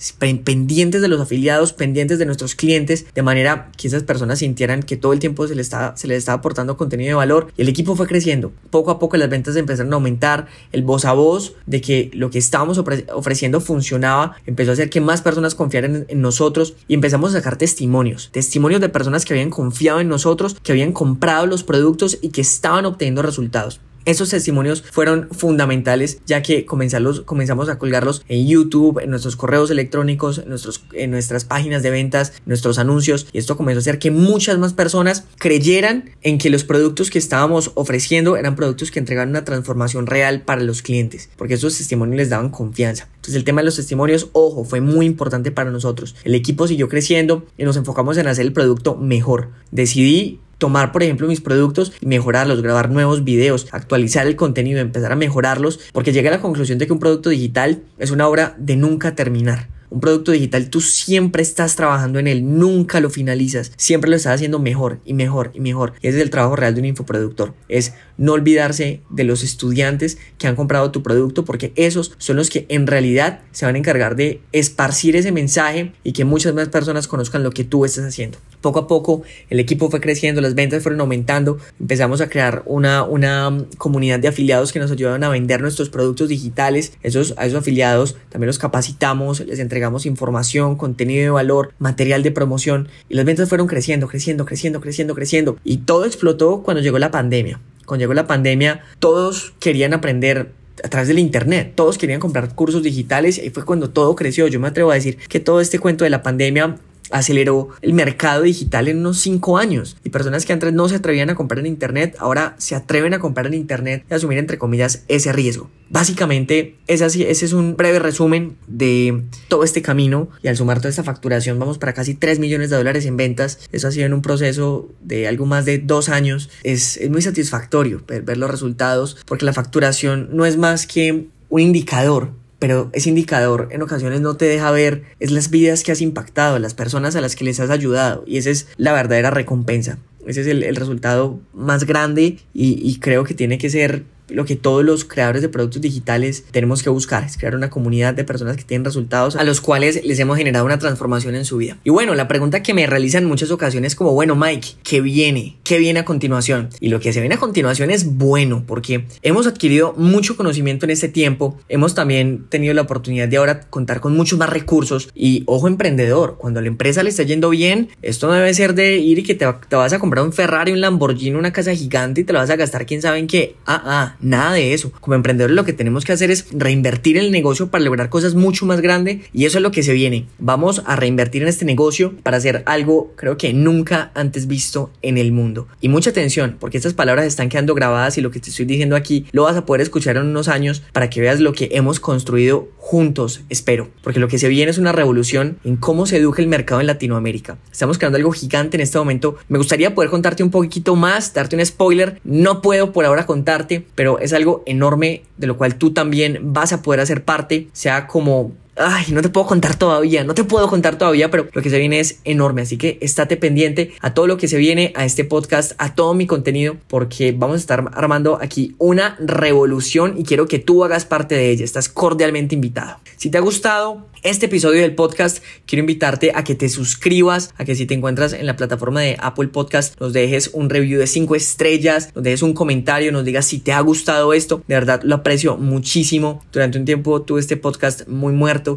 pendientes 0.43 1.01
de 1.01 1.07
los 1.07 1.21
afiliados, 1.21 1.73
pendientes 1.73 2.19
de 2.19 2.25
nuestros 2.25 2.55
clientes, 2.55 3.05
de 3.13 3.21
manera 3.21 3.71
que 3.77 3.87
esas 3.87 4.03
personas 4.03 4.39
sintieran 4.39 4.83
que 4.83 4.97
todo 4.97 5.13
el 5.13 5.19
tiempo 5.19 5.47
se 5.47 5.55
les 5.55 5.67
estaba, 5.67 5.93
aportando 6.33 6.77
contenido 6.77 7.09
de 7.09 7.15
valor 7.15 7.51
y 7.57 7.61
el 7.61 7.69
equipo 7.69 7.95
fue 7.95 8.07
creciendo. 8.07 8.51
Poco 8.69 8.91
a 8.91 8.99
poco 8.99 9.17
las 9.17 9.29
ventas 9.29 9.55
empezaron 9.55 9.91
a 9.93 9.95
aumentar, 9.95 10.47
el 10.71 10.83
voz 10.83 11.05
a 11.05 11.13
voz 11.13 11.55
de 11.65 11.81
que 11.81 12.11
lo 12.13 12.29
que 12.29 12.39
estábamos 12.39 12.77
ofreciendo 13.13 13.61
funcionaba, 13.61 14.35
empezó 14.45 14.71
a 14.71 14.73
hacer 14.73 14.89
que 14.89 15.01
más 15.01 15.21
personas 15.21 15.55
confiaran 15.55 16.05
en 16.07 16.21
nosotros 16.21 16.75
y 16.87 16.93
empezamos 16.93 17.31
a 17.31 17.37
sacar 17.37 17.57
testimonios, 17.57 18.29
testimonios 18.31 18.81
de 18.81 18.89
personas 18.89 19.25
que 19.25 19.33
habían 19.33 19.49
confiado 19.49 19.99
en 19.99 20.07
nosotros, 20.07 20.55
que 20.61 20.71
habían 20.71 20.91
comprado 20.91 21.45
los 21.45 21.63
productos 21.63 22.17
y 22.21 22.29
que 22.29 22.41
estaban 22.41 22.85
obteniendo 22.85 23.21
resultados. 23.21 23.81
Esos 24.05 24.29
testimonios 24.29 24.83
fueron 24.91 25.29
fundamentales 25.31 26.19
ya 26.25 26.41
que 26.41 26.65
comenzamos 26.65 27.69
a 27.69 27.77
colgarlos 27.79 28.23
en 28.27 28.47
YouTube, 28.47 28.99
en 28.99 29.09
nuestros 29.09 29.35
correos 29.35 29.71
electrónicos, 29.71 30.37
en, 30.37 30.53
en 30.93 31.11
nuestras 31.11 31.45
páginas 31.45 31.83
de 31.83 31.89
ventas, 31.89 32.33
nuestros 32.45 32.77
anuncios 32.77 33.27
y 33.33 33.39
esto 33.39 33.57
comenzó 33.57 33.79
a 33.79 33.81
hacer 33.81 33.99
que 33.99 34.11
muchas 34.11 34.59
más 34.59 34.73
personas 34.73 35.25
creyeran 35.39 36.11
en 36.21 36.37
que 36.37 36.49
los 36.49 36.63
productos 36.63 37.09
que 37.09 37.17
estábamos 37.17 37.71
ofreciendo 37.73 38.37
eran 38.37 38.55
productos 38.55 38.91
que 38.91 38.99
entregaban 38.99 39.29
una 39.29 39.43
transformación 39.43 40.05
real 40.05 40.41
para 40.41 40.61
los 40.61 40.81
clientes 40.81 41.29
porque 41.35 41.55
esos 41.55 41.77
testimonios 41.77 42.17
les 42.17 42.29
daban 42.29 42.49
confianza. 42.49 43.09
Entonces 43.15 43.35
el 43.35 43.43
tema 43.43 43.61
de 43.61 43.65
los 43.65 43.75
testimonios, 43.75 44.29
ojo, 44.33 44.65
fue 44.65 44.81
muy 44.81 45.07
importante 45.07 45.51
para 45.51 45.71
nosotros. 45.71 46.15
El 46.23 46.35
equipo 46.35 46.67
siguió 46.67 46.89
creciendo 46.89 47.45
y 47.57 47.63
nos 47.63 47.75
enfocamos 47.75 48.17
en 48.17 48.27
hacer 48.27 48.45
el 48.45 48.53
producto 48.53 48.95
mejor. 48.95 49.49
Decidí 49.71 50.39
tomar, 50.65 50.91
por 50.91 51.03
ejemplo, 51.03 51.27
mis 51.27 51.41
productos 51.41 51.93
y 52.01 52.07
mejorarlos, 52.07 52.63
grabar 52.63 52.89
nuevos 52.89 53.23
videos, 53.23 53.67
actualizar 53.69 54.25
el 54.25 54.35
contenido, 54.35 54.79
empezar 54.79 55.11
a 55.11 55.15
mejorarlos, 55.15 55.79
porque 55.93 56.11
llegué 56.11 56.29
a 56.29 56.31
la 56.31 56.41
conclusión 56.41 56.79
de 56.79 56.87
que 56.87 56.93
un 56.93 56.97
producto 56.97 57.29
digital 57.29 57.83
es 57.99 58.09
una 58.09 58.27
obra 58.27 58.55
de 58.57 58.75
nunca 58.75 59.13
terminar. 59.13 59.69
Un 59.91 59.99
producto 59.99 60.31
digital, 60.31 60.71
tú 60.71 60.81
siempre 60.81 61.43
estás 61.43 61.75
trabajando 61.75 62.17
en 62.17 62.25
él, 62.25 62.57
nunca 62.57 62.99
lo 62.99 63.11
finalizas, 63.11 63.73
siempre 63.77 64.09
lo 64.09 64.15
estás 64.15 64.33
haciendo 64.33 64.57
mejor 64.57 65.01
y 65.05 65.13
mejor 65.13 65.51
y 65.53 65.59
mejor. 65.59 65.93
Y 66.01 66.07
ese 66.07 66.17
es 66.17 66.23
el 66.23 66.31
trabajo 66.31 66.55
real 66.55 66.73
de 66.73 66.79
un 66.79 66.87
infoproductor, 66.87 67.53
es 67.69 67.93
no 68.17 68.33
olvidarse 68.33 69.01
de 69.09 69.23
los 69.23 69.43
estudiantes 69.43 70.17
que 70.37 70.47
han 70.47 70.55
comprado 70.55 70.91
tu 70.91 71.03
producto 71.03 71.45
porque 71.45 71.73
esos 71.75 72.13
son 72.17 72.37
los 72.37 72.49
que 72.49 72.65
en 72.69 72.87
realidad 72.87 73.41
se 73.51 73.65
van 73.65 73.75
a 73.75 73.77
encargar 73.77 74.15
de 74.15 74.41
esparcir 74.51 75.15
ese 75.15 75.31
mensaje 75.31 75.91
y 76.03 76.13
que 76.13 76.25
muchas 76.25 76.53
más 76.53 76.69
personas 76.69 77.07
conozcan 77.07 77.43
lo 77.43 77.51
que 77.51 77.63
tú 77.63 77.85
estás 77.85 78.05
haciendo. 78.05 78.37
Poco 78.61 78.79
a 78.79 78.87
poco 78.87 79.21
el 79.49 79.59
equipo 79.59 79.89
fue 79.89 80.01
creciendo, 80.01 80.41
las 80.41 80.55
ventas 80.55 80.81
fueron 80.81 81.01
aumentando, 81.01 81.57
empezamos 81.79 82.21
a 82.21 82.29
crear 82.29 82.63
una, 82.65 83.03
una 83.03 83.65
comunidad 83.77 84.19
de 84.19 84.27
afiliados 84.27 84.71
que 84.71 84.79
nos 84.79 84.91
ayudaron 84.91 85.23
a 85.23 85.29
vender 85.29 85.61
nuestros 85.61 85.89
productos 85.89 86.29
digitales. 86.29 86.93
Esos, 87.03 87.33
a 87.37 87.45
esos 87.45 87.59
afiliados 87.59 88.15
también 88.29 88.47
los 88.47 88.59
capacitamos, 88.59 89.39
les 89.41 89.59
entregamos 89.59 90.05
información, 90.05 90.75
contenido 90.75 91.23
de 91.23 91.29
valor, 91.29 91.73
material 91.79 92.23
de 92.23 92.31
promoción 92.31 92.89
y 93.09 93.15
las 93.15 93.25
ventas 93.25 93.49
fueron 93.49 93.67
creciendo, 93.67 94.07
creciendo, 94.07 94.45
creciendo, 94.45 94.81
creciendo, 94.81 95.15
creciendo. 95.15 95.57
Y 95.63 95.77
todo 95.77 96.05
explotó 96.05 96.63
cuando 96.63 96.81
llegó 96.81 96.99
la 96.99 97.11
pandemia. 97.11 97.59
Cuando 97.85 98.01
llegó 98.03 98.13
la 98.13 98.27
pandemia, 98.27 98.83
todos 98.99 99.53
querían 99.59 99.93
aprender 99.93 100.51
a 100.83 100.89
través 100.89 101.07
del 101.07 101.19
internet. 101.19 101.73
Todos 101.75 101.97
querían 101.97 102.19
comprar 102.19 102.53
cursos 102.53 102.83
digitales 102.83 103.37
y 103.37 103.49
fue 103.49 103.65
cuando 103.65 103.89
todo 103.89 104.15
creció. 104.15 104.47
Yo 104.47 104.59
me 104.59 104.67
atrevo 104.67 104.91
a 104.91 104.95
decir 104.95 105.17
que 105.17 105.39
todo 105.39 105.61
este 105.61 105.79
cuento 105.79 106.03
de 106.03 106.09
la 106.09 106.23
pandemia 106.23 106.77
aceleró 107.11 107.69
el 107.81 107.93
mercado 107.93 108.43
digital 108.43 108.87
en 108.87 108.99
unos 108.99 109.19
5 109.19 109.57
años 109.57 109.97
y 110.03 110.09
personas 110.09 110.45
que 110.45 110.53
antes 110.53 110.73
no 110.73 110.87
se 110.89 110.95
atrevían 110.95 111.29
a 111.29 111.35
comprar 111.35 111.59
en 111.59 111.65
internet 111.65 112.15
ahora 112.19 112.55
se 112.57 112.75
atreven 112.75 113.13
a 113.13 113.19
comprar 113.19 113.47
en 113.47 113.53
internet 113.53 114.05
y 114.09 114.13
asumir 114.13 114.37
entre 114.37 114.57
comillas 114.57 115.03
ese 115.07 115.31
riesgo. 115.31 115.69
Básicamente 115.89 116.77
es 116.87 117.01
así, 117.01 117.23
ese 117.23 117.45
es 117.45 117.53
un 117.53 117.77
breve 117.77 117.99
resumen 117.99 118.57
de 118.67 119.23
todo 119.47 119.63
este 119.63 119.81
camino 119.81 120.29
y 120.41 120.47
al 120.47 120.57
sumar 120.57 120.79
toda 120.79 120.89
esta 120.89 121.03
facturación 121.03 121.59
vamos 121.59 121.77
para 121.77 121.93
casi 121.93 122.15
3 122.15 122.39
millones 122.39 122.69
de 122.69 122.77
dólares 122.77 123.05
en 123.05 123.17
ventas. 123.17 123.59
Eso 123.71 123.87
ha 123.87 123.91
sido 123.91 124.05
en 124.05 124.13
un 124.13 124.21
proceso 124.21 124.89
de 125.01 125.27
algo 125.27 125.45
más 125.45 125.65
de 125.65 125.77
dos 125.77 126.09
años. 126.09 126.49
Es, 126.63 126.97
es 126.97 127.09
muy 127.09 127.21
satisfactorio 127.21 128.03
ver 128.07 128.37
los 128.37 128.49
resultados 128.49 129.17
porque 129.25 129.45
la 129.45 129.53
facturación 129.53 130.29
no 130.31 130.45
es 130.45 130.57
más 130.57 130.87
que 130.87 131.27
un 131.49 131.61
indicador 131.61 132.31
pero 132.59 132.89
ese 132.93 133.09
indicador 133.09 133.69
en 133.71 133.81
ocasiones 133.81 134.21
no 134.21 134.35
te 134.37 134.45
deja 134.45 134.71
ver 134.71 135.03
es 135.19 135.31
las 135.31 135.49
vidas 135.49 135.83
que 135.83 135.91
has 135.91 136.01
impactado, 136.01 136.59
las 136.59 136.73
personas 136.73 137.15
a 137.15 137.21
las 137.21 137.35
que 137.35 137.45
les 137.45 137.59
has 137.59 137.69
ayudado 137.69 138.23
y 138.25 138.37
esa 138.37 138.49
es 138.49 138.67
la 138.77 138.93
verdadera 138.93 139.31
recompensa. 139.31 139.97
Ese 140.25 140.41
es 140.41 140.47
el, 140.47 140.75
resultado 140.75 141.39
más 141.53 141.83
grande 141.83 142.39
y, 142.51 142.79
y 142.81 142.99
creo 142.99 143.23
que 143.23 143.35
tiene 143.35 143.59
que 143.59 143.69
ser 143.69 144.05
lo 144.29 144.45
que 144.45 144.55
todos 144.55 144.83
los 144.83 145.05
creadores 145.05 145.41
de 145.41 145.49
productos 145.49 145.81
digitales 145.81 146.45
tenemos 146.51 146.83
que 146.83 146.89
buscar, 146.89 147.23
es 147.23 147.37
crear 147.37 147.55
una 147.55 147.69
comunidad 147.69 148.13
de 148.13 148.23
personas 148.23 148.57
que 148.57 148.63
tienen 148.63 148.85
resultados 148.85 149.35
a 149.35 149.43
los 149.43 149.61
cuales 149.61 150.03
les 150.03 150.19
hemos 150.19 150.37
generado 150.37 150.65
una 150.65 150.79
transformación 150.79 151.35
en 151.35 151.45
su 151.45 151.57
vida. 151.57 151.77
Y 151.83 151.89
bueno, 151.89 152.15
la 152.15 152.27
pregunta 152.27 152.63
que 152.63 152.73
me 152.73 152.87
realizan 152.87 153.23
en 153.23 153.29
muchas 153.29 153.51
ocasiones 153.51 153.93
es 153.93 153.95
como, 153.95 154.13
bueno, 154.13 154.35
Mike, 154.35 154.69
¿qué 154.83 155.01
viene? 155.01 155.57
¿Qué 155.63 155.77
viene 155.77 155.99
a 155.99 156.05
continuación? 156.05 156.69
Y 156.79 156.89
lo 156.89 156.99
que 156.99 157.13
se 157.13 157.19
viene 157.19 157.35
a 157.35 157.39
continuación 157.39 157.91
es 157.91 158.15
bueno, 158.15 158.63
porque 158.65 159.05
hemos 159.21 159.47
adquirido 159.47 159.93
mucho 159.97 160.35
conocimiento 160.35 160.85
en 160.85 160.91
este 160.91 161.09
tiempo, 161.09 161.57
hemos 161.69 161.95
también 161.95 162.45
tenido 162.49 162.73
la 162.73 162.81
oportunidad 162.81 163.27
de 163.27 163.37
ahora 163.37 163.61
contar 163.61 163.99
con 163.99 164.15
muchos 164.15 164.39
más 164.39 164.49
recursos 164.49 165.09
y 165.13 165.43
ojo 165.45 165.67
emprendedor, 165.67 166.37
cuando 166.37 166.59
a 166.59 166.63
la 166.63 166.67
empresa 166.67 167.03
le 167.03 167.09
está 167.09 167.23
yendo 167.23 167.49
bien, 167.49 167.89
esto 168.01 168.27
no 168.27 168.33
debe 168.33 168.53
ser 168.53 168.73
de 168.73 168.97
ir 168.97 169.19
y 169.19 169.23
que 169.23 169.35
te, 169.35 169.45
te 169.69 169.75
vas 169.75 169.93
a 169.93 169.99
comprar 169.99 170.25
un 170.25 170.33
Ferrari, 170.33 170.71
un 170.71 170.81
Lamborghini, 170.81 171.35
una 171.35 171.53
casa 171.53 171.73
gigante 171.73 172.21
y 172.21 172.23
te 172.23 172.33
lo 172.33 172.39
vas 172.39 172.49
a 172.49 172.55
gastar 172.55 172.85
quién 172.85 173.01
sabe 173.01 173.19
en 173.19 173.27
qué. 173.27 173.55
Ah, 173.65 173.81
ah, 173.85 174.14
nada 174.21 174.53
de 174.53 174.73
eso. 174.73 174.91
Como 174.99 175.15
emprendedores 175.15 175.55
lo 175.55 175.65
que 175.65 175.73
tenemos 175.73 176.05
que 176.05 176.13
hacer 176.13 176.31
es 176.31 176.47
reinvertir 176.51 177.17
el 177.17 177.31
negocio 177.31 177.69
para 177.69 177.83
lograr 177.83 178.09
cosas 178.09 178.35
mucho 178.35 178.65
más 178.65 178.81
grandes 178.81 179.21
y 179.33 179.45
eso 179.45 179.57
es 179.57 179.61
lo 179.61 179.71
que 179.71 179.83
se 179.83 179.93
viene. 179.93 180.25
Vamos 180.39 180.81
a 180.85 180.95
reinvertir 180.95 181.41
en 181.41 181.47
este 181.47 181.65
negocio 181.65 182.13
para 182.23 182.37
hacer 182.37 182.63
algo 182.65 183.13
creo 183.15 183.37
que 183.37 183.53
nunca 183.53 184.11
antes 184.15 184.47
visto 184.47 184.91
en 185.01 185.17
el 185.17 185.31
mundo. 185.31 185.67
Y 185.81 185.89
mucha 185.89 186.09
atención 186.09 186.57
porque 186.59 186.77
estas 186.77 186.93
palabras 186.93 187.25
están 187.25 187.49
quedando 187.49 187.75
grabadas 187.75 188.17
y 188.17 188.21
lo 188.21 188.31
que 188.31 188.39
te 188.39 188.49
estoy 188.49 188.65
diciendo 188.65 188.95
aquí 188.95 189.25
lo 189.31 189.43
vas 189.43 189.55
a 189.55 189.65
poder 189.65 189.81
escuchar 189.81 190.17
en 190.17 190.27
unos 190.27 190.47
años 190.47 190.83
para 190.93 191.09
que 191.09 191.21
veas 191.21 191.39
lo 191.39 191.53
que 191.53 191.69
hemos 191.71 191.99
construido 191.99 192.69
juntos, 192.77 193.41
espero. 193.49 193.89
Porque 194.03 194.19
lo 194.19 194.27
que 194.27 194.37
se 194.37 194.47
viene 194.47 194.69
es 194.69 194.77
una 194.77 194.91
revolución 194.91 195.57
en 195.63 195.75
cómo 195.75 196.05
se 196.05 196.17
educa 196.17 196.41
el 196.41 196.47
mercado 196.47 196.81
en 196.81 196.87
Latinoamérica. 196.87 197.57
Estamos 197.71 197.97
creando 197.97 198.17
algo 198.17 198.31
gigante 198.31 198.77
en 198.77 198.81
este 198.81 198.97
momento. 198.99 199.37
Me 199.47 199.57
gustaría 199.57 199.95
poder 199.95 200.11
contarte 200.11 200.43
un 200.43 200.51
poquito 200.51 200.95
más, 200.95 201.33
darte 201.33 201.55
un 201.55 201.65
spoiler. 201.65 202.19
No 202.23 202.61
puedo 202.61 202.91
por 202.91 203.05
ahora 203.05 203.25
contarte, 203.25 203.85
pero 203.95 204.04
es 204.19 204.33
algo 204.33 204.63
enorme 204.65 205.23
de 205.37 205.47
lo 205.47 205.57
cual 205.57 205.75
tú 205.75 205.93
también 205.93 206.53
vas 206.53 206.73
a 206.73 206.81
poder 206.81 206.99
hacer 206.99 207.23
parte, 207.23 207.67
sea 207.73 208.07
como 208.07 208.51
Ay, 208.77 209.05
no 209.11 209.21
te 209.21 209.29
puedo 209.29 209.47
contar 209.47 209.77
todavía, 209.77 210.25
no 210.25 210.33
te 210.33 210.43
puedo 210.43 210.67
contar 210.67 210.97
todavía, 210.97 211.31
pero 211.31 211.47
lo 211.53 211.61
que 211.61 211.69
se 211.69 211.79
viene 211.79 212.01
es 212.01 212.19
enorme, 212.25 212.61
así 212.61 212.75
que 212.75 212.97
estate 212.99 213.37
pendiente 213.37 213.93
a 214.01 214.13
todo 214.13 214.27
lo 214.27 214.35
que 214.35 214.49
se 214.49 214.57
viene, 214.57 214.91
a 214.95 215.05
este 215.05 215.23
podcast, 215.23 215.71
a 215.77 215.95
todo 215.95 216.13
mi 216.13 216.27
contenido, 216.27 216.75
porque 216.87 217.31
vamos 217.31 217.55
a 217.55 217.59
estar 217.59 217.85
armando 217.93 218.37
aquí 218.41 218.75
una 218.77 219.15
revolución 219.19 220.15
y 220.17 220.25
quiero 220.25 220.49
que 220.49 220.59
tú 220.59 220.83
hagas 220.83 221.05
parte 221.05 221.35
de 221.35 221.51
ella, 221.51 221.63
estás 221.63 221.87
cordialmente 221.87 222.53
invitado. 222.53 222.97
Si 223.15 223.29
te 223.29 223.37
ha 223.37 223.41
gustado 223.41 224.07
este 224.23 224.47
episodio 224.47 224.81
del 224.81 224.95
podcast, 224.95 225.41
quiero 225.65 225.81
invitarte 225.81 226.31
a 226.33 226.43
que 226.43 226.55
te 226.55 226.67
suscribas, 226.67 227.53
a 227.57 227.63
que 227.63 227.75
si 227.75 227.85
te 227.85 227.93
encuentras 227.93 228.33
en 228.33 228.45
la 228.45 228.55
plataforma 228.55 228.99
de 229.01 229.15
Apple 229.21 229.49
Podcast, 229.49 229.99
nos 230.01 230.13
dejes 230.13 230.49
un 230.51 230.69
review 230.69 230.99
de 230.99 231.07
5 231.07 231.35
estrellas, 231.35 232.09
nos 232.15 232.23
dejes 232.23 232.41
un 232.41 232.53
comentario, 232.53 233.11
nos 233.11 233.23
digas 233.23 233.45
si 233.45 233.59
te 233.59 233.71
ha 233.71 233.79
gustado 233.81 234.33
esto, 234.33 234.63
de 234.67 234.75
verdad 234.75 235.01
lo 235.03 235.15
aprecio 235.15 235.57
muchísimo. 235.57 236.43
Durante 236.51 236.79
un 236.79 236.85
tiempo 236.85 237.21
tuve 237.21 237.39
este 237.39 237.55
podcast 237.55 238.07
muy 238.07 238.33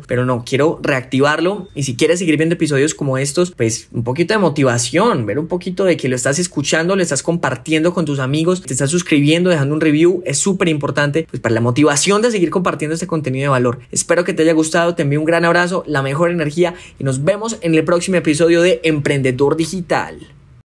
pero 0.06 0.24
no, 0.24 0.44
quiero 0.44 0.78
reactivarlo 0.82 1.68
y 1.74 1.82
si 1.82 1.96
quieres 1.96 2.18
seguir 2.18 2.36
viendo 2.36 2.54
episodios 2.54 2.94
como 2.94 3.18
estos, 3.18 3.50
pues 3.52 3.88
un 3.92 4.04
poquito 4.04 4.34
de 4.34 4.38
motivación, 4.38 5.26
ver 5.26 5.38
un 5.38 5.48
poquito 5.48 5.84
de 5.84 5.96
que 5.96 6.08
lo 6.08 6.16
estás 6.16 6.38
escuchando, 6.38 6.96
lo 6.96 7.02
estás 7.02 7.22
compartiendo 7.22 7.92
con 7.94 8.04
tus 8.04 8.18
amigos, 8.18 8.62
te 8.62 8.72
estás 8.72 8.90
suscribiendo, 8.90 9.50
dejando 9.50 9.74
un 9.74 9.80
review, 9.80 10.22
es 10.24 10.38
súper 10.38 10.68
importante 10.68 11.26
pues 11.30 11.40
para 11.40 11.54
la 11.54 11.60
motivación 11.60 12.22
de 12.22 12.30
seguir 12.30 12.50
compartiendo 12.50 12.94
este 12.94 13.06
contenido 13.06 13.44
de 13.44 13.48
valor. 13.48 13.80
Espero 13.90 14.24
que 14.24 14.34
te 14.34 14.42
haya 14.42 14.52
gustado, 14.52 14.94
te 14.94 15.02
envío 15.02 15.20
un 15.20 15.26
gran 15.26 15.44
abrazo, 15.44 15.84
la 15.86 16.02
mejor 16.02 16.30
energía 16.30 16.74
y 16.98 17.04
nos 17.04 17.24
vemos 17.24 17.58
en 17.60 17.74
el 17.74 17.84
próximo 17.84 18.16
episodio 18.16 18.62
de 18.62 18.80
Emprendedor 18.84 19.56
Digital. 19.56 20.37